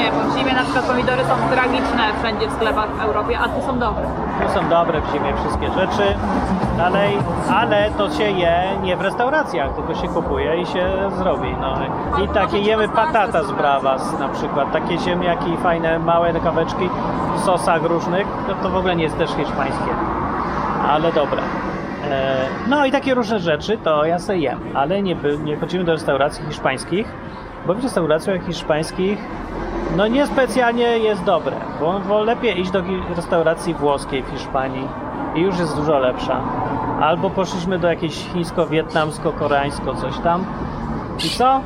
Zimie, 0.00 0.12
bo 0.12 0.30
w 0.34 0.38
zimie 0.38 0.52
na 0.52 0.62
przykład 0.62 0.84
pomidory 0.84 1.22
są 1.24 1.34
tragiczne 1.54 2.02
wszędzie 2.22 2.48
w 2.48 2.52
sklepach 2.52 2.88
w 2.96 3.00
Europie, 3.00 3.38
a 3.38 3.48
tu 3.48 3.66
są 3.66 3.78
dobre. 3.78 4.04
Tu 4.46 4.54
są 4.54 4.68
dobre 4.68 5.00
w 5.00 5.12
zimie 5.12 5.34
wszystkie 5.36 5.66
rzeczy. 5.66 6.14
Dalej, 6.78 7.18
ale 7.54 7.90
to 7.90 8.10
się 8.10 8.24
je 8.24 8.62
nie 8.82 8.96
w 8.96 9.00
restauracjach, 9.00 9.74
tylko 9.74 9.94
się 9.94 10.08
kupuje 10.08 10.60
i 10.60 10.66
się 10.66 10.86
zrobi. 11.18 11.56
No. 11.60 11.74
I 12.24 12.28
takie 12.28 12.58
jemy 12.58 12.88
patata 12.88 13.42
z 13.42 13.52
bravas 13.52 14.18
na 14.18 14.28
przykład. 14.28 14.72
Takie 14.72 14.98
ziemniaki 14.98 15.56
fajne, 15.56 15.98
małe 15.98 16.32
kaweczki 16.32 16.90
w 17.36 17.40
sosach 17.40 17.82
różnych. 17.82 18.26
To, 18.48 18.54
to 18.62 18.70
w 18.70 18.76
ogóle 18.76 18.96
nie 18.96 19.04
jest 19.04 19.18
też 19.18 19.30
hiszpańskie. 19.30 19.90
Ale 20.88 21.12
dobre. 21.12 21.42
E, 22.10 22.36
No 22.68 22.86
i 22.86 22.92
takie 22.92 23.14
różne 23.14 23.38
rzeczy 23.38 23.78
to 23.78 24.04
ja 24.04 24.18
sobie 24.18 24.38
jem, 24.38 24.60
ale 24.74 25.02
nie, 25.02 25.16
nie 25.44 25.56
chodzimy 25.56 25.84
do 25.84 25.92
restauracji 25.92 26.44
hiszpańskich, 26.48 27.08
bo 27.66 27.74
w 27.74 27.82
restauracjach 27.82 28.46
hiszpańskich 28.46 29.18
no 29.96 30.06
niespecjalnie 30.06 30.98
jest 30.98 31.24
dobre, 31.24 31.56
bo, 31.80 32.00
bo 32.08 32.22
lepiej 32.22 32.60
iść 32.60 32.70
do 32.70 32.82
restauracji 33.16 33.74
włoskiej 33.74 34.22
w 34.22 34.28
Hiszpanii 34.28 34.88
i 35.34 35.40
już 35.40 35.58
jest 35.58 35.76
dużo 35.76 35.98
lepsza. 35.98 36.40
Albo 37.00 37.30
poszliśmy 37.30 37.78
do 37.78 37.88
jakiejś 37.88 38.14
chińsko-wietnamsko-koreańsko 38.32 39.94
coś 40.00 40.18
tam 40.18 40.44
i 41.26 41.30
co? 41.30 41.60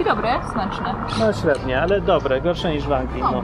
I 0.00 0.04
dobre, 0.04 0.28
smaczne. 0.52 0.94
No 1.20 1.32
średnie, 1.32 1.82
ale 1.82 2.00
dobre, 2.00 2.40
gorsze 2.40 2.72
niż 2.72 2.86
w 2.86 2.92
Anglii, 2.92 3.22
no. 3.22 3.42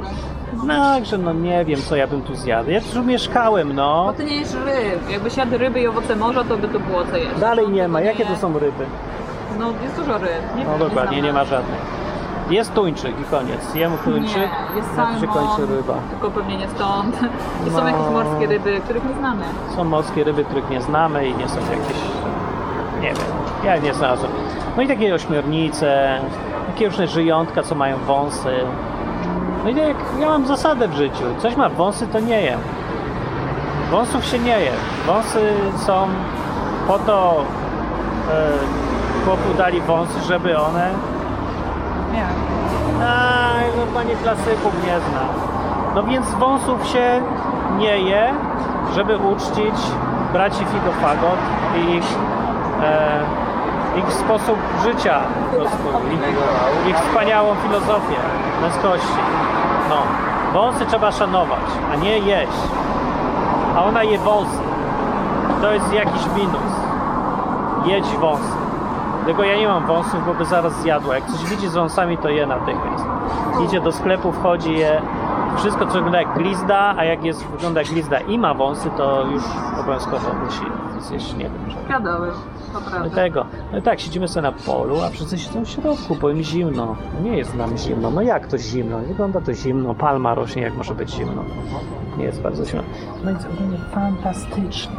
No, 0.64 0.74
także 0.74 1.18
no 1.18 1.33
nie 1.33 1.64
wiem 1.64 1.81
co 1.81 1.96
ja 1.96 2.07
bym 2.07 2.22
tu 2.22 2.35
zjadł. 2.35 2.70
Ja 2.70 2.81
tu 2.81 3.05
mieszkałem, 3.05 3.72
no. 3.72 4.05
Bo 4.07 4.12
ty 4.12 4.24
nie 4.24 4.37
jesz 4.37 4.52
ryb. 4.52 5.11
Jakbyś 5.11 5.37
jadł 5.37 5.59
ryby 5.59 5.81
i 5.81 5.87
owoce 5.87 6.16
morza, 6.16 6.44
to 6.44 6.57
by 6.57 6.68
to 6.68 6.81
było 6.81 7.05
co 7.05 7.16
jeść. 7.16 7.40
Dalej 7.40 7.68
nie 7.68 7.88
ma. 7.88 8.00
Nie. 8.00 8.07
Jakie 8.07 8.26
to 8.26 8.37
są 8.37 8.59
ryby? 8.59 8.87
No 9.59 9.66
jest 9.83 9.96
dużo 9.96 10.18
ryb. 10.18 10.31
Nie 10.57 10.64
No 10.64 10.70
wiem, 10.70 10.79
dokładnie, 10.79 11.12
znam 11.16 11.24
nie 11.26 11.33
ma 11.33 11.44
żadnej. 11.44 11.79
Jest 12.50 12.74
tuńczyk 12.74 13.20
i 13.20 13.24
koniec. 13.24 13.74
Jem 13.74 13.92
tuńczyk, 14.04 14.37
Nie, 14.37 14.76
jest 14.76 14.88
to 14.96 15.02
się 15.20 15.26
salmon, 15.26 15.28
kończy 15.28 15.72
ryba. 15.76 15.94
tylko 16.11 16.30
pewnie 16.30 16.56
nie 16.56 16.68
stąd. 16.68 17.16
I 17.66 17.70
No. 17.70 17.78
są 17.78 17.87
jakieś 17.87 18.06
morskie 18.12 18.46
ryby, 18.46 18.80
których 18.85 19.04
nie 19.09 19.14
znamy. 19.14 19.44
Są 19.76 19.85
morskie 19.85 20.24
ryby, 20.24 20.44
których 20.44 20.70
nie 20.70 20.80
znamy 20.80 21.26
i 21.28 21.37
nie 21.37 21.48
są 21.48 21.56
jakieś... 21.61 21.96
Nie 23.00 23.09
wiem, 23.09 23.16
ja 23.64 23.76
nie 23.76 23.94
znalazłem. 23.94 24.32
No 24.76 24.82
i 24.82 24.88
takie 24.88 25.14
ośmiornice, 25.14 26.20
takie 26.66 26.88
różne 26.88 27.06
żyjątka, 27.06 27.62
co 27.62 27.74
mają 27.74 27.96
wąsy. 27.98 28.54
No 29.64 29.70
i 29.70 29.74
tak 29.74 29.88
jak 29.88 29.96
ja 30.18 30.28
mam 30.28 30.46
zasadę 30.46 30.88
w 30.88 30.94
życiu. 30.94 31.24
Coś 31.38 31.56
ma 31.56 31.68
wąsy, 31.68 32.06
to 32.06 32.20
nie 32.20 32.42
jem. 32.42 32.61
Wąsów 33.90 34.24
się 34.24 34.38
nie 34.38 34.61
je. 34.61 34.70
Wąsy 35.06 35.52
są 35.76 36.09
po 36.88 36.98
to 36.98 37.44
e, 38.32 38.52
chłopu 39.24 39.54
dali 39.59 39.80
wąsy, 39.80 40.20
żeby 40.28 40.59
one. 40.59 40.90
No 44.06 44.12
panie 44.12 44.22
klasyków 44.22 44.74
nie 44.86 45.00
zna. 45.00 45.20
No 45.94 46.02
więc 46.02 46.34
wąsów 46.34 46.86
się 46.86 47.22
nie 47.78 47.98
je, 47.98 48.34
żeby 48.94 49.16
uczcić 49.16 49.74
braci 50.32 50.64
Figofagot 50.64 51.38
i 51.76 51.96
ich, 51.96 52.04
e, 52.82 53.20
ich 53.98 54.12
sposób 54.12 54.56
życia 54.82 55.20
ich, 56.12 56.90
ich 56.90 56.96
wspaniałą 56.96 57.54
filozofię 57.54 58.16
męskości. 58.62 59.18
No, 59.88 59.96
wąsy 60.60 60.86
trzeba 60.86 61.12
szanować, 61.12 61.66
a 61.92 61.96
nie 61.96 62.18
jeść. 62.18 62.58
A 63.76 63.84
ona 63.84 64.02
je 64.02 64.18
wąsy. 64.18 64.62
To 65.62 65.72
jest 65.72 65.92
jakiś 65.92 66.22
minus. 66.36 66.72
Jedź 67.86 68.06
wąsy. 68.06 68.52
Tylko 69.26 69.44
ja 69.44 69.56
nie 69.56 69.68
mam 69.68 69.86
wąsów, 69.86 70.26
bo 70.26 70.34
by 70.34 70.44
zaraz 70.44 70.72
zjadła. 70.72 71.14
Jak 71.14 71.26
coś 71.26 71.44
widzi 71.44 71.68
z 71.68 71.74
wąsami, 71.74 72.18
to 72.18 72.28
je 72.28 72.46
natychmiast. 72.46 73.15
Idzie 73.64 73.80
do 73.80 73.92
sklepu, 73.92 74.32
wchodzi, 74.32 74.72
je 74.78 75.02
wszystko, 75.56 75.86
co 75.86 75.92
wygląda 75.92 76.20
jak 76.20 76.34
glizda, 76.34 76.94
a 76.98 77.04
jak 77.04 77.24
jest, 77.24 77.46
wygląda 77.46 77.80
jak 77.80 77.90
glizda 77.90 78.20
i 78.20 78.38
ma 78.38 78.54
wąsy, 78.54 78.90
to 78.96 79.26
już 79.26 79.42
obowiązkowo 79.80 80.34
musi 80.44 80.64
zjeść, 81.00 81.32
nie 81.32 81.44
wiem, 81.44 81.70
że... 81.70 81.76
Gadowy, 81.88 82.30
to 82.72 82.80
prawda. 82.90 83.10
Tego. 83.10 83.46
No 83.72 83.78
i 83.78 83.82
tak, 83.82 84.00
siedzimy 84.00 84.28
sobie 84.28 84.42
na 84.42 84.52
polu, 84.52 85.00
a 85.00 85.10
wszyscy 85.10 85.38
siedzą 85.38 85.64
w 85.64 85.68
środku, 85.68 86.16
bo 86.20 86.30
im 86.30 86.42
zimno. 86.42 86.96
Nie 87.22 87.36
jest 87.36 87.54
nam 87.54 87.78
zimno. 87.78 88.10
No 88.10 88.22
jak 88.22 88.46
to 88.46 88.58
zimno? 88.58 89.00
Nie 89.00 89.06
Wygląda 89.06 89.40
to 89.40 89.54
zimno. 89.54 89.94
Palma 89.94 90.34
rośnie, 90.34 90.62
jak 90.62 90.76
może 90.76 90.94
być 90.94 91.10
zimno. 91.10 91.44
Nie 92.18 92.24
jest 92.24 92.42
bardzo 92.42 92.64
zimno. 92.64 92.82
No 93.24 93.30
i 93.30 93.36
co, 93.36 93.48
ogólnie 93.48 93.78
fantastycznie. 93.94 94.96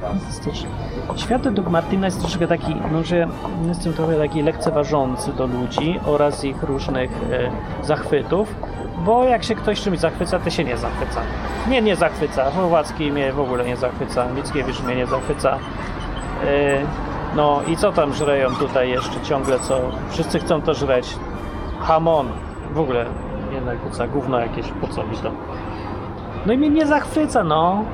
Fantastycznie. 0.00 0.68
Świat 1.16 1.42
według 1.42 1.68
Martina 1.68 2.06
jest 2.06 2.20
troszkę 2.20 2.46
taki, 2.46 2.76
no 2.92 3.04
że 3.04 3.28
jestem 3.68 3.92
trochę 3.92 4.18
taki 4.18 4.42
lekceważący 4.42 5.32
do 5.32 5.46
ludzi 5.46 6.00
oraz 6.06 6.44
ich 6.44 6.62
różnych 6.62 7.10
e, 7.10 7.86
zachwytów, 7.86 8.54
bo 9.04 9.24
jak 9.24 9.44
się 9.44 9.54
ktoś 9.54 9.80
czymś 9.80 9.98
zachwyca, 9.98 10.38
to 10.38 10.50
się 10.50 10.64
nie 10.64 10.76
zachwyca. 10.76 11.20
Nie, 11.68 11.82
nie 11.82 11.96
zachwyca. 11.96 12.50
Chorwacki 12.50 13.12
mnie 13.12 13.32
w 13.32 13.40
ogóle 13.40 13.64
nie 13.64 13.76
zachwyca, 13.76 14.26
Mickiewicz 14.36 14.82
mnie 14.82 14.96
nie 14.96 15.06
zachwyca. 15.06 15.58
Yy, 16.44 16.48
No 17.36 17.60
i 17.66 17.76
co 17.76 17.92
tam 17.92 18.14
żreją 18.14 18.54
tutaj 18.54 18.90
jeszcze 18.90 19.20
ciągle, 19.20 19.58
co 19.58 19.80
wszyscy 20.10 20.38
chcą 20.38 20.62
to 20.62 20.74
żreć? 20.74 21.16
Hamon. 21.80 22.28
W 22.74 22.78
ogóle 22.78 23.06
nie 23.52 23.62
zachwyca, 23.62 24.06
gówno 24.06 24.40
jakieś, 24.40 24.66
po 24.80 24.88
co 24.88 25.04
mi 25.04 25.16
to? 25.16 25.30
No 26.46 26.52
i 26.52 26.58
mnie 26.58 26.70
nie 26.70 26.86
zachwyca, 26.86 27.44
no. 27.44 27.84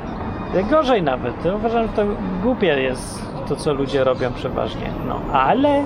Gorzej 0.70 1.02
nawet. 1.02 1.34
Uważam, 1.56 1.82
że 1.82 1.88
to 1.88 2.02
głupie 2.42 2.66
jest 2.82 3.22
to, 3.48 3.56
co 3.56 3.74
ludzie 3.74 4.04
robią 4.04 4.32
przeważnie. 4.32 4.90
No, 5.08 5.20
ale, 5.32 5.82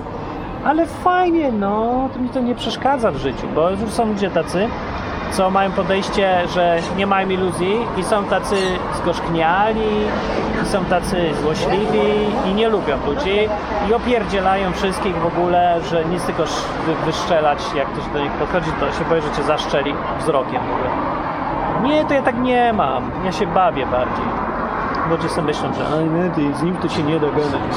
ale 0.65 0.85
fajnie, 0.85 1.51
no. 1.51 2.09
To 2.13 2.19
mi 2.19 2.29
to 2.29 2.39
nie 2.39 2.55
przeszkadza 2.55 3.11
w 3.11 3.15
życiu, 3.17 3.47
bo 3.55 3.69
już 3.69 3.79
są 3.91 4.05
ludzie 4.05 4.29
tacy, 4.29 4.67
co 5.31 5.49
mają 5.49 5.71
podejście, 5.71 6.37
że 6.53 6.79
nie 6.97 7.07
mają 7.07 7.29
iluzji 7.29 7.75
i 7.97 8.03
są 8.03 8.23
tacy 8.23 8.55
zgorzkniali, 9.01 9.81
i 10.63 10.65
są 10.65 10.85
tacy 10.85 11.17
złośliwi 11.41 12.01
i 12.51 12.53
nie 12.53 12.69
lubią 12.69 12.97
ludzi 13.07 13.49
i 13.89 13.93
opierdzielają 13.93 14.71
wszystkich 14.71 15.15
w 15.15 15.25
ogóle, 15.25 15.79
że 15.89 16.05
nic 16.05 16.23
tylko 16.25 16.43
sz- 16.43 16.65
wy- 16.85 17.05
wyszczelać, 17.05 17.59
jak 17.75 17.87
ktoś 17.87 18.05
do 18.13 18.19
nich 18.19 18.31
podchodzi, 18.31 18.71
to 18.79 18.91
się 18.91 19.05
boję, 19.09 19.21
że 19.21 19.31
cię 19.31 19.43
zaszczeli 19.43 19.93
wzrokiem 20.19 20.61
w 20.61 20.73
ogóle. 20.73 20.89
Nie, 21.95 22.05
to 22.05 22.13
ja 22.13 22.21
tak 22.21 22.37
nie 22.39 22.73
mam. 22.73 23.11
Ja 23.25 23.31
się 23.31 23.47
bawię 23.47 23.85
bardziej. 23.85 24.25
Ludzie 25.09 25.29
sobie 25.29 25.47
myślą, 25.47 25.73
że 25.73 25.97
"Ej, 25.97 26.05
nie, 26.05 26.29
ty, 26.29 26.57
z 26.57 26.61
nim 26.63 26.75
to 26.77 26.89
się 26.89 27.03
nie 27.03 27.19
da 27.19 27.27
gadać. 27.27 27.75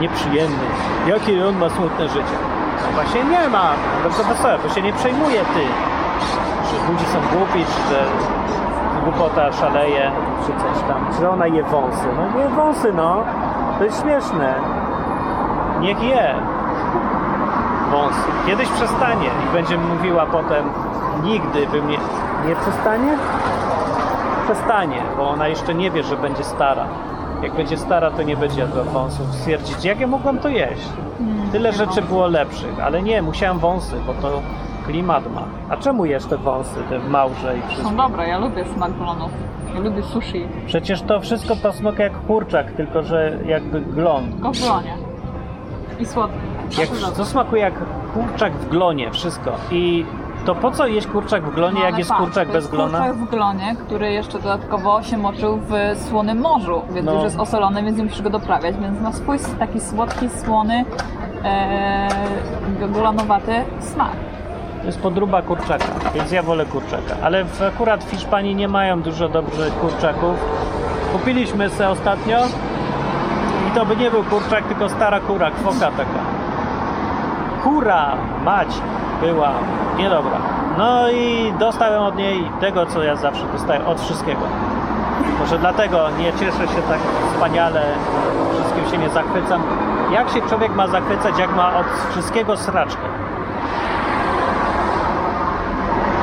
Nieprzyjemny. 0.00 0.64
Jakie 1.06 1.48
on 1.48 1.58
ma 1.58 1.70
smutne 1.70 2.08
życie. 2.08 2.36
No 2.86 2.92
właśnie 2.94 3.24
nie 3.24 3.48
ma. 3.48 3.70
Bardzo 4.02 4.24
wesołe, 4.24 4.58
bo 4.62 4.74
się 4.74 4.82
nie 4.82 4.92
przejmuje 4.92 5.40
ty. 5.40 5.62
Że 6.68 6.92
ludzie 6.92 7.04
są 7.06 7.18
głupi, 7.38 7.64
czy 7.64 7.94
że 7.94 8.04
głupota 9.04 9.52
szaleje, 9.52 10.10
czy 10.46 10.46
coś 10.52 10.82
tam. 10.88 11.06
Że 11.20 11.30
ona 11.30 11.46
je 11.46 11.62
wąsy. 11.62 12.06
No 12.16 12.40
nie 12.42 12.48
wąsy, 12.48 12.92
no. 12.92 13.24
To 13.78 13.84
jest 13.84 14.02
śmieszne. 14.02 14.54
Niech 15.80 16.02
je. 16.02 16.34
Wąsy. 17.90 18.28
Kiedyś 18.46 18.68
przestanie 18.68 19.26
i 19.26 19.52
będzie 19.52 19.78
mówiła 19.78 20.26
potem 20.26 20.64
nigdy 21.22 21.66
bym 21.66 21.88
nie... 21.88 21.98
Nie 22.48 22.56
przestanie? 22.56 23.12
Przestanie, 24.50 25.02
bo 25.16 25.28
ona 25.30 25.48
jeszcze 25.48 25.74
nie 25.74 25.90
wie, 25.90 26.02
że 26.02 26.16
będzie 26.16 26.44
stara. 26.44 26.86
Jak 27.42 27.54
będzie 27.54 27.76
stara, 27.76 28.10
to 28.10 28.22
nie 28.22 28.36
będzie 28.36 28.60
jadła 28.60 28.82
wąsów. 28.82 29.34
Stwierdzić, 29.34 29.84
jak 29.84 30.00
ja 30.00 30.06
mogłam 30.06 30.38
to 30.38 30.48
jeść? 30.48 30.88
Tyle 31.52 31.70
Nie 31.70 31.76
rzeczy 31.76 32.02
było 32.02 32.26
lepszych, 32.26 32.80
ale 32.84 33.02
nie, 33.02 33.22
musiałem 33.22 33.58
wąsy, 33.58 33.96
bo 34.06 34.14
to 34.14 34.40
klimat 34.86 35.34
ma. 35.34 35.42
A 35.68 35.76
czemu 35.76 36.04
jeszcze 36.04 36.36
wąsy, 36.36 36.80
te 36.88 36.98
małże 36.98 37.58
i 37.58 37.62
wszystko? 37.62 37.88
Są 37.88 37.96
dobre, 37.96 38.28
ja 38.28 38.38
lubię 38.38 38.64
smak 38.76 38.92
glonów. 38.92 39.30
Ja 39.74 39.80
lubię 39.80 40.02
sushi. 40.02 40.48
Przecież 40.66 41.02
to 41.02 41.20
wszystko 41.20 41.56
pasmaka 41.56 42.02
jak 42.02 42.26
kurczak, 42.26 42.72
tylko 42.72 43.02
że 43.02 43.38
jakby 43.46 43.80
glon. 43.80 44.32
Tylko 44.32 44.52
w 44.52 44.58
glonie. 44.60 44.94
I 46.00 46.06
słodkie. 46.06 46.38
Jak, 46.78 46.88
to 47.16 47.24
smakuje 47.24 47.62
jak 47.62 47.74
kurczak 48.14 48.52
w 48.52 48.68
glonie, 48.68 49.10
wszystko. 49.10 49.52
I 49.70 50.04
to 50.44 50.54
po 50.54 50.70
co 50.70 50.86
jeść 50.86 51.06
kurczak 51.06 51.42
w 51.44 51.54
glonie, 51.54 51.78
No, 51.80 51.86
jak 51.86 51.98
jest 51.98 52.12
kurczak 52.12 52.46
bez 52.48 52.54
jest 52.56 52.70
glona? 52.70 52.98
kurczak 52.98 53.16
w 53.16 53.30
glonie, 53.30 53.76
który 53.86 54.12
jeszcze 54.12 54.38
dodatkowo 54.38 55.02
się 55.02 55.16
moczył 55.18 55.58
w 55.68 55.72
słonym 56.08 56.38
morzu, 56.40 56.82
więc 56.90 57.06
No. 57.06 57.12
już 57.14 57.22
jest 57.22 57.38
osolony, 57.40 57.82
więc 57.82 57.98
nie 57.98 58.04
musisz 58.04 58.22
go 58.22 58.30
doprawiać, 58.30 58.76
więc 58.76 59.00
ma 59.00 59.12
swój 59.12 59.38
taki 59.58 59.80
słodki, 59.80 60.28
słony, 60.44 60.84
e, 61.44 62.08
glonowaty 62.92 63.64
smak. 63.80 64.10
To 64.80 64.86
jest 64.86 65.00
podruba 65.00 65.42
kurczaka, 65.42 65.84
więc 66.14 66.32
ja 66.32 66.42
wolę 66.42 66.64
kurczaka. 66.66 67.14
Ale 67.22 67.44
w, 67.44 67.62
akurat 67.62 68.04
w 68.04 68.10
Hiszpanii 68.10 68.54
nie 68.54 68.68
mają 68.68 69.02
dużo 69.02 69.28
dobrych 69.28 69.74
kurczaków. 69.80 70.36
Kupiliśmy 71.12 71.70
se 71.70 71.88
ostatnio 71.88 72.38
i 73.68 73.74
to 73.74 73.86
by 73.86 73.96
nie 73.96 74.10
był 74.10 74.24
kurczak, 74.24 74.64
tylko 74.64 74.88
stara 74.88 75.20
kura, 75.20 75.50
kwoka 75.50 75.90
taka. 75.90 76.20
Kura, 77.64 78.16
mać, 78.44 78.68
była 79.20 79.50
niedobra. 79.98 80.38
No 80.78 81.10
i 81.10 81.52
dostałem 81.58 82.02
od 82.02 82.16
niej 82.16 82.50
tego, 82.60 82.86
co 82.86 83.02
ja 83.02 83.16
zawsze 83.16 83.44
dostaję, 83.52 83.86
od 83.86 84.00
wszystkiego. 84.00 84.40
Może 85.40 85.58
dlatego 85.58 86.10
nie 86.18 86.32
cieszę 86.32 86.68
się 86.68 86.82
tak 86.88 86.98
wspaniale, 87.32 87.82
wszystkim 88.54 88.90
się 88.90 88.98
nie 88.98 89.08
zachwycam. 89.08 89.62
Jak 90.12 90.28
się 90.30 90.42
człowiek 90.42 90.74
ma 90.74 90.86
zachwycać, 90.86 91.38
jak 91.38 91.56
ma 91.56 91.76
od 91.76 91.86
wszystkiego 92.10 92.56
sraczkę? 92.56 93.02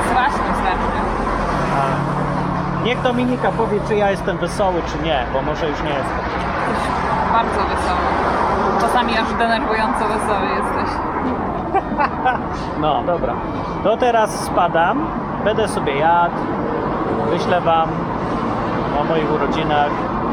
Strasznie, 0.10 0.54
strasznie. 0.54 1.02
Niech 2.84 3.02
Dominika 3.02 3.52
powie, 3.52 3.80
czy 3.88 3.96
ja 3.96 4.12
jestem 4.12 4.38
wesoły, 4.38 4.82
czy 4.88 5.06
nie, 5.06 5.26
bo 5.34 5.42
może 5.42 5.70
już 5.70 5.82
nie 5.82 5.90
jestem. 5.90 6.18
Jesteś 6.70 7.08
bardzo 7.34 7.60
wesoły. 7.76 8.08
Czasami 8.82 9.18
aż 9.18 9.34
denerwująco 9.34 10.00
wesoły 10.00 10.46
jesteś. 10.48 10.90
No, 12.82 13.04
dobra. 13.06 13.34
To 13.84 13.98
teraz 13.98 14.46
spadam, 14.46 15.08
będę 15.44 15.68
sobie 15.68 15.98
jadł, 15.98 16.36
wyślę 17.30 17.62
wam 17.62 17.90
o 19.02 19.04
moich 19.04 19.34
urodzinach 19.34 19.92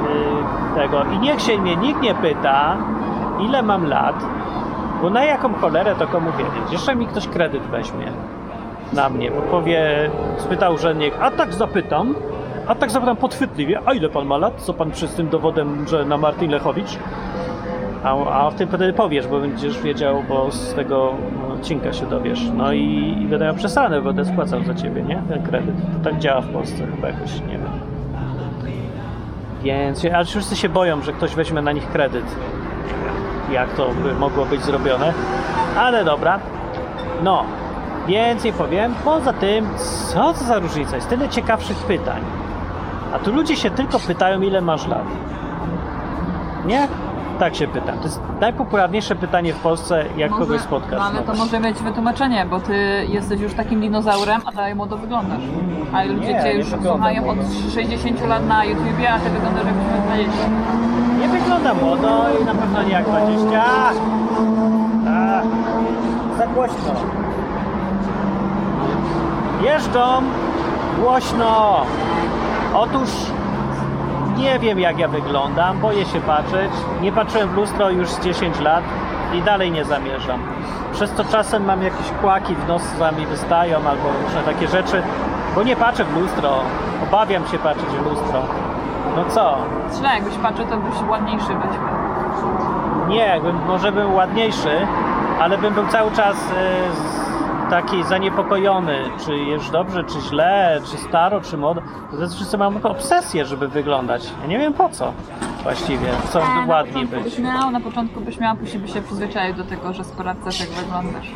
yy, 0.09 0.81
tego. 0.81 1.05
I 1.05 1.19
niech 1.19 1.41
się 1.41 1.59
mnie 1.59 1.77
nikt 1.77 2.03
nie 2.03 2.15
pyta, 2.15 2.77
ile 3.41 3.63
mam 3.63 3.87
lat, 3.87 4.17
bo 5.03 5.11
na 5.11 5.25
jaką 5.25 5.55
cholerę 5.55 5.95
to 5.95 6.07
komu 6.07 6.33
wiedzieć. 6.33 6.73
Jeszcze 6.73 6.97
mi 6.97 7.07
ktoś 7.07 7.29
kredyt 7.29 7.63
weźmie 7.63 8.13
na 8.93 9.09
mnie, 9.09 9.31
bo 9.31 9.43
powie, 9.43 10.11
spyta 10.39 10.71
urzędnik, 10.71 11.15
a 11.21 11.31
tak 11.31 11.55
zapytam, 11.55 12.15
a 12.67 12.75
tak 12.75 12.91
zapytam 12.91 13.17
podchwytliwie, 13.17 13.81
a 13.87 13.93
ile 13.93 14.09
pan 14.09 14.27
ma 14.27 14.37
lat? 14.37 14.61
Co 14.61 14.75
pan 14.75 14.91
przy 14.91 15.09
tym 15.09 15.29
dowodem, 15.29 15.89
że 15.89 16.05
na 16.05 16.17
Martin 16.17 16.51
Lechowicz? 16.51 16.99
A, 18.05 18.45
a 18.45 18.51
w 18.51 18.55
tym 18.55 18.69
wtedy 18.69 18.93
powiesz, 18.93 19.27
bo 19.27 19.41
będziesz 19.41 19.83
wiedział, 19.83 20.23
bo 20.29 20.51
z 20.51 20.75
tego 20.75 21.15
odcinka 21.55 21.93
się 21.93 22.07
dowiesz. 22.07 22.51
No 22.57 22.73
i, 22.73 23.17
i 23.23 23.27
będę 23.27 23.45
miał 23.45 23.55
przesrane, 23.55 24.01
bo 24.01 24.13
będę 24.13 24.25
spłacał 24.25 24.65
za 24.65 24.75
ciebie, 24.75 25.03
nie? 25.03 25.23
Ten 25.29 25.43
kredyt. 25.43 25.75
To 25.77 26.11
tak 26.11 26.19
działa 26.19 26.41
w 26.41 26.49
Polsce 26.49 26.87
chyba 26.87 27.09
jakoś, 27.09 27.41
nie 27.41 27.59
wiem. 27.59 27.95
Więc, 29.63 30.05
ale 30.15 30.25
wszyscy 30.25 30.57
się 30.57 30.69
boją, 30.69 31.03
że 31.03 31.13
ktoś 31.13 31.35
weźmie 31.35 31.63
na 31.63 31.73
nich 31.73 31.89
kredyt. 31.89 32.25
Jak 33.53 33.73
to 33.73 33.89
by 34.03 34.15
mogło 34.15 34.45
być 34.45 34.63
zrobione. 34.63 35.13
Ale 35.79 36.05
dobra. 36.05 36.39
No, 37.23 37.45
więcej 38.07 38.53
powiem. 38.53 38.95
Poza 39.05 39.33
tym, 39.33 39.67
co 40.13 40.33
to 40.33 40.45
za 40.45 40.59
różnica? 40.59 40.97
Jest 40.97 41.09
tyle 41.09 41.29
ciekawszych 41.29 41.77
pytań. 41.77 42.21
A 43.15 43.19
tu 43.19 43.33
ludzie 43.33 43.57
się 43.57 43.71
tylko 43.71 43.99
pytają, 43.99 44.41
ile 44.41 44.61
masz 44.61 44.87
lat. 44.87 45.05
Nie? 46.67 46.89
Tak 47.39 47.55
się 47.57 47.69
pytam. 47.69 47.99
To 47.99 48.05
jest 48.05 48.21
najpopularniejsze 48.41 49.15
pytanie 49.17 49.53
w 49.53 49.57
Polsce, 49.59 50.05
jak 50.17 50.31
Może- 50.31 50.43
kogoś 50.45 50.61
spotkasz. 50.61 50.99
No 50.99 51.05
ale 51.05 51.21
to 51.23 51.35
może 51.35 51.61
mieć 51.61 51.79
wytłumaczenie, 51.79 52.47
bo 52.51 52.61
ty 52.61 53.07
jesteś 53.09 53.41
już 53.41 53.55
takim 53.55 53.81
dinozaurem, 53.81 54.41
a 54.47 54.53
dalej 54.53 54.75
młodo 54.75 54.97
wyglądasz. 54.97 55.41
A 55.93 56.05
ludzie 56.05 56.33
Nie, 56.35 56.43
cię 56.43 56.53
już 56.55 56.67
słuchają 56.69 57.29
od 57.29 57.37
młodo. 57.37 57.51
60 57.75 58.27
lat 58.29 58.47
na 58.47 58.65
YouTubie, 58.65 59.11
a 59.13 59.19
ty 59.19 59.31
wyglądasz 59.31 59.65
miał 59.65 59.75
20. 60.07 60.33
Nie 61.21 61.29
wygląda 61.29 61.75
młodo 61.75 62.25
i 62.43 62.45
na 62.45 62.55
pewno 62.55 62.83
nie 62.83 62.93
jak 62.93 63.05
20. 63.05 63.65
A, 65.09 65.43
za 66.39 66.47
głośno. 66.47 66.95
Jeżdżą 69.63 70.23
głośno. 71.01 71.77
Otóż 72.75 73.11
nie 74.37 74.59
wiem 74.59 74.81
jak 74.81 74.99
ja 74.99 75.09
wyglądam, 75.09 75.79
boję 75.79 76.05
się 76.05 76.21
patrzeć. 76.21 76.71
Nie 77.01 77.13
patrzyłem 77.13 77.49
w 77.49 77.55
lustro 77.57 77.91
już 77.91 78.09
z 78.09 78.21
10 78.21 78.61
lat 78.61 78.85
i 79.35 79.43
dalej 79.43 79.71
nie 79.73 79.85
zamierzam. 79.85 80.41
Przez 80.93 81.13
to 81.13 81.25
czasem 81.25 81.65
mam 81.65 81.83
jakieś 81.83 82.11
kłaki 82.21 82.55
w 82.55 82.69
nosami 82.69 83.27
wystają 83.27 83.77
albo 83.77 84.09
różne 84.25 84.43
takie 84.43 84.69
rzeczy, 84.69 85.03
bo 85.55 85.63
nie 85.63 85.77
patrzę 85.77 86.05
w 86.05 86.17
lustro. 86.21 86.51
Obawiam 87.09 87.47
się 87.47 87.59
patrzeć 87.59 87.87
w 87.89 88.05
lustro. 88.11 88.41
No 89.17 89.25
co? 89.29 89.57
Źle, 89.99 90.09
jakbyś 90.15 90.35
patrzył, 90.35 90.67
to 90.67 90.77
byś 90.77 91.09
ładniejszy 91.11 91.47
być. 91.55 91.71
Nie, 93.09 93.17
jakbym, 93.27 93.57
może 93.67 93.93
bym 93.93 94.15
ładniejszy, 94.15 94.87
ale 95.41 95.59
bym 95.59 95.75
był 95.75 95.87
cały 95.87 96.11
czas 96.13 96.37
z- 96.37 97.14
taki 97.71 98.05
zaniepokojony, 98.05 98.99
czy 99.27 99.37
jest 99.37 99.71
dobrze, 99.71 100.05
czy 100.05 100.21
źle, 100.21 100.81
czy 100.91 100.97
staro, 100.99 101.41
czy 101.41 101.57
młodo. 101.57 101.81
To 102.21 102.29
wszyscy 102.29 102.59
mam 102.59 102.77
obsesję, 102.83 103.45
żeby 103.45 103.69
wyglądać. 103.69 104.31
Ja 104.43 104.47
nie 104.49 104.59
wiem 104.59 104.73
po 104.75 104.89
co 104.89 105.13
właściwie. 105.63 106.07
Chcą 106.27 106.41
E, 106.41 106.67
ładni 106.67 107.07
być. 107.07 107.25
byś 107.25 107.39
miał, 107.39 107.71
na 107.71 107.81
początku 107.81 108.21
byś 108.21 108.41
miał, 108.41 108.57
później 108.57 108.79
byś 108.83 108.93
się 108.93 109.03
przyzwyczaił 109.03 109.55
do 109.55 109.65
tego, 109.65 109.93
że 109.93 110.05
sprawdzasz 110.05 110.61
jak 110.61 110.69
wyglądasz. 110.69 111.31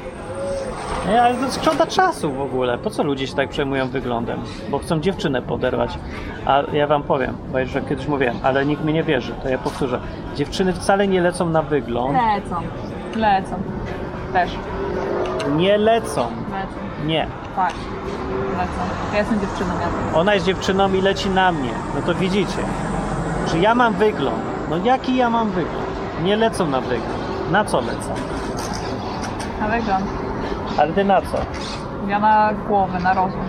Nie, 1.09 1.23
ale 1.23 1.35
to 1.35 1.53
szkoda 1.63 1.87
czasu 1.87 2.33
w 2.33 2.41
ogóle. 2.41 2.79
Po 2.79 2.91
co 2.91 3.03
ludzie 3.03 3.27
się 3.27 3.35
tak 3.35 3.49
przejmują 3.49 3.89
wyglądem? 3.89 4.41
Bo 4.71 4.79
chcą 4.79 5.01
dziewczynę 5.01 5.43
poderwać. 5.43 5.99
A 6.47 6.63
ja 6.73 6.87
wam 6.87 7.03
powiem, 7.03 7.37
bo 7.53 7.59
już 7.59 7.71
kiedyś 7.89 8.09
mówiłem, 8.09 8.37
ale 8.43 8.67
nikt 8.67 8.85
mi 8.85 8.93
nie 8.93 9.03
wierzy, 9.03 9.33
to 9.43 9.49
ja 9.49 9.59
powtórzę. 9.59 10.01
Dziewczyny 10.37 10.73
wcale 10.73 11.09
nie 11.09 11.21
lecą 11.21 11.49
na 11.51 11.63
wygląd. 11.63 12.13
Lecą. 12.35 12.57
Lecą. 13.17 13.57
Też. 14.33 14.51
Nie 15.57 15.79
lecą. 15.79 16.21
Lecą. 16.51 17.07
Nie. 17.07 17.27
Tak. 17.57 17.73
Lecą. 18.59 18.81
Ja 19.13 19.19
jestem 19.19 19.41
dziewczyną, 19.41 19.71
ja. 19.81 20.19
Ona 20.19 20.35
jest 20.35 20.47
dziewczyną 20.47 20.93
i 20.93 21.01
leci 21.01 21.31
na 21.31 21.53
mnie. 21.53 21.71
No 21.95 22.03
to 22.03 22.15
widzicie. 22.15 22.59
Czy 23.51 23.59
ja 23.59 23.75
mam 23.75 23.95
wygląd? 23.95 24.37
No 24.71 24.77
jaki 24.77 25.17
ja 25.17 25.31
mam 25.31 25.51
wygląd? 25.51 25.87
Nie 26.23 26.37
lecą 26.37 26.67
na 26.67 26.81
wygląd. 26.81 27.51
Na 27.51 27.65
co 27.65 27.81
lecą? 27.81 28.11
Na 29.61 29.69
wygląd. 29.69 30.05
Ale 30.79 30.93
ty 30.93 31.05
na 31.05 31.21
co? 31.23 31.39
Ja 32.09 32.19
na 32.19 32.51
głowę, 32.69 32.99
na 33.01 33.15
rozum. 33.15 33.41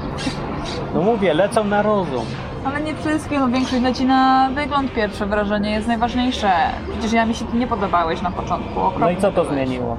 No 0.96 1.02
mówię, 1.02 1.34
lecą 1.34 1.64
na 1.64 1.82
rozum. 1.82 2.26
Ale 2.66 2.82
nie 2.82 2.96
wszystkie, 2.96 3.40
no 3.40 3.48
większość 3.48 3.82
leci 3.82 4.06
na 4.06 4.50
wygląd. 4.56 4.94
Pierwsze 4.94 5.26
wrażenie 5.26 5.72
jest 5.72 5.88
najważniejsze. 5.88 6.52
Przecież 6.92 7.14
ja 7.14 7.26
mi 7.26 7.36
się 7.36 7.46
ty 7.46 7.58
nie 7.58 7.68
podobałeś 7.68 8.22
na 8.22 8.32
początku. 8.32 8.80
okropnie 8.80 9.00
No 9.00 9.10
i 9.10 9.18
co 9.18 9.32
to 9.32 9.44
byłeś. 9.44 9.50
zmieniło? 9.50 9.98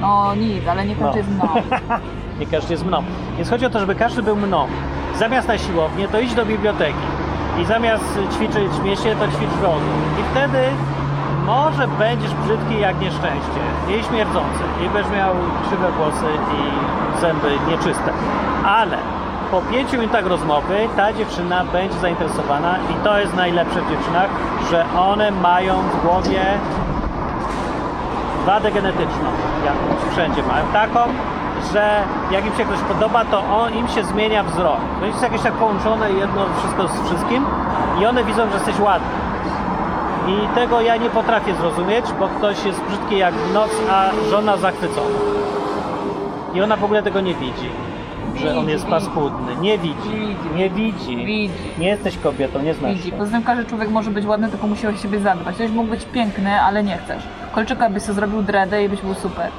No 0.00 0.34
nic, 0.34 0.68
ale 0.68 0.86
nie 0.86 0.94
No. 1.00 1.04
każdy 1.06 1.18
jest 1.18 1.30
mną. 1.30 1.48
Nie 2.40 2.46
każdy 2.46 2.74
jest 2.74 2.86
mną. 2.86 3.02
Więc 3.36 3.50
chodzi 3.50 3.66
o 3.66 3.70
to, 3.70 3.78
żeby 3.80 3.94
każdy 3.94 4.22
był 4.22 4.36
mną. 4.36 4.66
Zamiast 5.18 5.48
na 5.48 5.58
siłownię, 5.58 6.08
to 6.08 6.20
idź 6.20 6.34
do 6.34 6.46
biblioteki. 6.46 7.06
I 7.62 7.64
zamiast 7.64 8.18
ćwiczyć 8.34 8.72
mięśnie, 8.84 9.16
to 9.16 9.26
ćwicz 9.28 9.50
rozum. 9.62 9.98
I 10.20 10.22
wtedy 10.30 10.58
może 11.46 11.88
będziesz 11.88 12.34
brzydki 12.34 12.80
jak 12.80 13.00
nieszczęście. 13.00 13.60
I 13.88 14.04
śmierdzący. 14.04 14.62
I 14.86 14.88
będziesz 14.88 15.12
miał 15.12 15.34
krzywe 15.66 15.92
włosy 15.92 16.26
i 16.58 17.20
zęby 17.20 17.50
nieczyste. 17.70 18.12
Ale 18.66 18.96
po 19.50 19.60
pięciu 19.60 19.98
minutach 19.98 20.26
rozmowy 20.26 20.88
ta 20.96 21.12
dziewczyna 21.12 21.64
będzie 21.64 21.98
zainteresowana 21.98 22.74
i 22.90 23.04
to 23.04 23.18
jest 23.18 23.34
najlepsze 23.36 23.80
w 23.82 23.90
dziewczynach, 23.90 24.30
że 24.70 24.84
one 25.00 25.30
mają 25.30 25.74
w 25.82 26.02
głowie 26.06 26.40
wadę 28.48 28.72
genetyczną, 28.72 29.28
jakąś 29.64 30.12
wszędzie 30.12 30.42
mają, 30.42 30.64
taką, 30.72 31.00
że 31.72 32.02
jak 32.30 32.46
im 32.46 32.52
się 32.56 32.64
ktoś 32.64 32.80
podoba, 32.80 33.24
to 33.24 33.38
on, 33.38 33.74
im 33.74 33.88
się 33.88 34.04
zmienia 34.04 34.42
wzrok. 34.44 34.80
To 35.00 35.06
jest 35.06 35.22
jakieś 35.22 35.40
tak 35.42 35.52
połączone 35.52 36.12
jedno 36.12 36.40
wszystko 36.58 36.88
z 36.88 37.06
wszystkim 37.06 37.44
i 38.00 38.06
one 38.06 38.24
widzą, 38.24 38.48
że 38.48 38.54
jesteś 38.54 38.80
ładny. 38.80 39.08
I 40.28 40.54
tego 40.54 40.80
ja 40.80 40.96
nie 40.96 41.10
potrafię 41.10 41.54
zrozumieć, 41.54 42.04
bo 42.20 42.28
ktoś 42.28 42.64
jest 42.64 42.80
brzydki 42.82 43.18
jak 43.18 43.34
noc, 43.54 43.70
a 43.90 44.10
żona 44.30 44.56
zachwycona. 44.56 45.18
I 46.54 46.62
ona 46.62 46.76
w 46.76 46.84
ogóle 46.84 47.02
tego 47.02 47.20
nie 47.20 47.34
widzi, 47.34 47.70
że 48.36 48.58
on 48.58 48.68
jest 48.68 48.86
paskudny. 48.86 49.56
Nie 49.60 49.78
widzi. 49.78 50.36
Nie 50.54 50.70
widzi. 50.70 51.16
Widzi. 51.16 51.54
Nie 51.78 51.88
jesteś 51.88 52.18
kobietą, 52.18 52.62
nie 52.62 52.74
znasz 52.74 52.94
Widzi. 52.94 53.10
się. 53.10 53.16
Poza 53.16 53.32
tym 53.32 53.42
każdy 53.42 53.64
człowiek 53.64 53.90
może 53.90 54.10
być 54.10 54.26
ładny, 54.26 54.48
tylko 54.48 54.66
musi 54.66 54.86
o 54.86 54.96
siebie 54.96 55.20
zadbać. 55.20 55.54
Ktoś 55.54 55.70
mógł 55.70 55.90
być 55.90 56.04
piękny, 56.04 56.60
ale 56.60 56.84
nie 56.84 56.98
chcesz. 56.98 57.22
Kolczyka 57.58 57.90
byś 57.90 58.02
sobie 58.02 58.14
zrobił 58.14 58.42
dreadę 58.42 58.84
i 58.84 58.88
byś 58.88 59.00
był 59.00 59.14
super. 59.14 59.50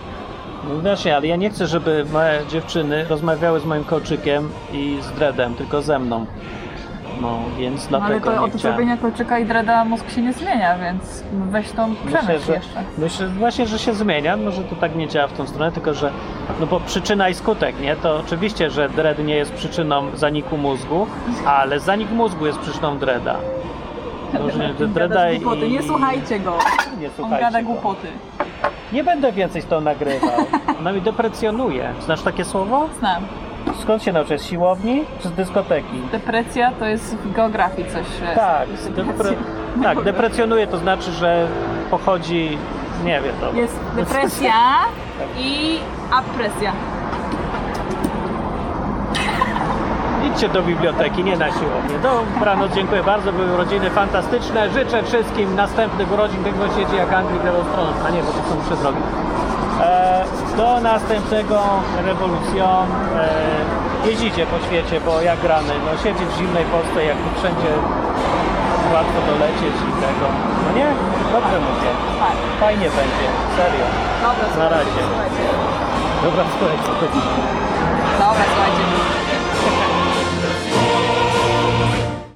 No 0.69 0.75
właśnie, 0.81 1.15
ale 1.15 1.27
ja 1.27 1.35
nie 1.35 1.49
chcę, 1.49 1.67
żeby 1.67 2.05
moje 2.13 2.39
dziewczyny 2.49 3.05
rozmawiały 3.09 3.59
z 3.59 3.65
moim 3.65 3.83
kolczykiem 3.83 4.49
i 4.73 4.97
z 5.01 5.11
dreadem, 5.11 5.53
tylko 5.55 5.81
ze 5.81 5.99
mną. 5.99 6.25
No, 7.21 7.39
więc 7.57 7.89
No, 7.89 7.97
ale 7.97 8.07
dlatego 8.19 8.25
ko- 8.25 8.31
nie 8.31 8.45
od 8.53 8.59
chciałem. 8.59 8.59
zrobienia 8.77 8.97
kolczyka 8.97 9.39
i 9.39 9.45
dreada 9.45 9.85
mózg 9.85 10.09
się 10.11 10.21
nie 10.21 10.33
zmienia, 10.33 10.77
więc 10.77 11.23
weź 11.33 11.71
tą 11.71 11.95
przemyśl 11.95 12.45
że, 12.45 12.53
jeszcze. 12.53 12.83
myślę 12.97 13.27
właśnie, 13.27 13.67
że 13.67 13.79
się 13.79 13.93
zmienia, 13.93 14.37
może 14.37 14.63
to 14.63 14.75
tak 14.75 14.95
nie 14.95 15.07
działa 15.07 15.27
w 15.27 15.33
tą 15.33 15.47
stronę, 15.47 15.71
tylko 15.71 15.93
że 15.93 16.11
no 16.59 16.65
bo 16.67 16.79
przyczyna 16.79 17.29
i 17.29 17.33
skutek, 17.33 17.79
nie? 17.81 17.95
To 17.95 18.17
oczywiście, 18.17 18.69
że 18.69 18.89
dread 18.89 19.19
nie 19.19 19.35
jest 19.35 19.53
przyczyną 19.53 20.15
zaniku 20.15 20.57
mózgu, 20.57 21.07
ale 21.45 21.79
zanik 21.79 22.11
mózgu 22.11 22.45
jest 22.45 22.59
przyczyną 22.59 22.97
dreada. 22.97 23.35
I... 25.33 25.39
głupoty, 25.39 25.69
nie 25.69 25.83
słuchajcie 25.83 26.39
go. 26.39 26.57
Nie 26.99 27.07
On 27.07 27.13
słuchajcie 27.15 27.45
gada 27.45 27.61
go. 27.61 27.67
głupoty. 27.67 28.07
Nie 28.93 29.03
będę 29.03 29.31
więcej 29.31 29.63
tą 29.63 29.81
nagrywał. 29.81 30.29
Ona 30.79 30.91
mi 30.91 31.01
deprecjonuje. 31.01 31.93
Znasz 32.05 32.21
takie 32.21 32.45
słowo? 32.45 32.87
Znam. 32.99 33.23
Skąd 33.81 34.03
się 34.03 34.11
nauczyłeś? 34.13 34.41
Z 34.41 34.45
siłowni 34.45 35.03
czy 35.21 35.27
z 35.27 35.31
dyskoteki? 35.31 36.01
Depresja 36.11 36.71
to 36.79 36.85
jest 36.85 37.15
w 37.17 37.33
geografii 37.33 37.87
coś. 37.87 38.05
e, 38.31 38.35
Tak, 38.35 38.67
z- 38.77 38.89
depre... 38.89 39.33
tak, 39.83 40.03
deprecjonuje 40.03 40.67
to 40.67 40.77
znaczy, 40.77 41.11
że 41.11 41.47
pochodzi, 41.91 42.57
nie 43.05 43.21
wiem, 43.21 43.33
to 43.41 43.57
Jest 43.57 43.79
depresja 43.95 44.53
i 45.39 45.77
apresja. 46.11 46.71
Idźcie 50.39 50.53
do 50.53 50.63
biblioteki, 50.63 51.23
nie 51.23 51.37
na 51.37 51.47
siłownię. 51.51 51.95
Dobranoc, 52.03 52.71
dziękuję 52.75 53.03
bardzo, 53.03 53.33
były 53.33 53.53
urodziny 53.53 53.89
fantastyczne. 53.89 54.69
Życzę 54.69 55.03
wszystkim 55.03 55.55
następnych 55.55 56.11
urodzin, 56.11 56.43
tego 56.43 56.67
siedzi 56.75 56.95
jak 56.95 57.13
Anglii 57.13 57.39
wielostronów, 57.45 57.95
a 58.05 58.09
nie, 58.09 58.21
bo 58.23 58.31
to 58.31 58.41
są 58.49 58.55
trzy 58.65 58.75
drogi. 58.81 59.03
E, 59.81 60.25
do 60.57 60.79
następnego 60.79 61.59
rewolucjon. 62.05 62.85
E, 64.05 64.09
jeździcie 64.09 64.45
po 64.45 64.57
świecie, 64.65 65.01
bo 65.05 65.21
jak 65.21 65.39
grany, 65.39 65.73
no 65.85 65.91
siedzieć 66.03 66.27
w 66.33 66.37
zimnej 66.37 66.65
Polsce, 66.65 67.05
jak 67.05 67.17
tu 67.17 67.29
wszędzie 67.39 67.71
łatwo 68.93 69.19
dolecieć 69.31 69.75
i 69.89 69.91
tego. 70.05 70.25
No 70.65 70.69
nie? 70.79 70.87
Dobrze 71.33 71.57
mówię. 71.67 71.89
Fajnie 72.59 72.87
będzie, 72.99 73.25
serio. 73.57 73.85
Dobra, 74.23 74.63
Na 74.63 74.69
razie. 74.69 75.01
Dobra, 76.23 76.43
słuchajcie. 76.59 76.89
Dobra. 78.19 78.48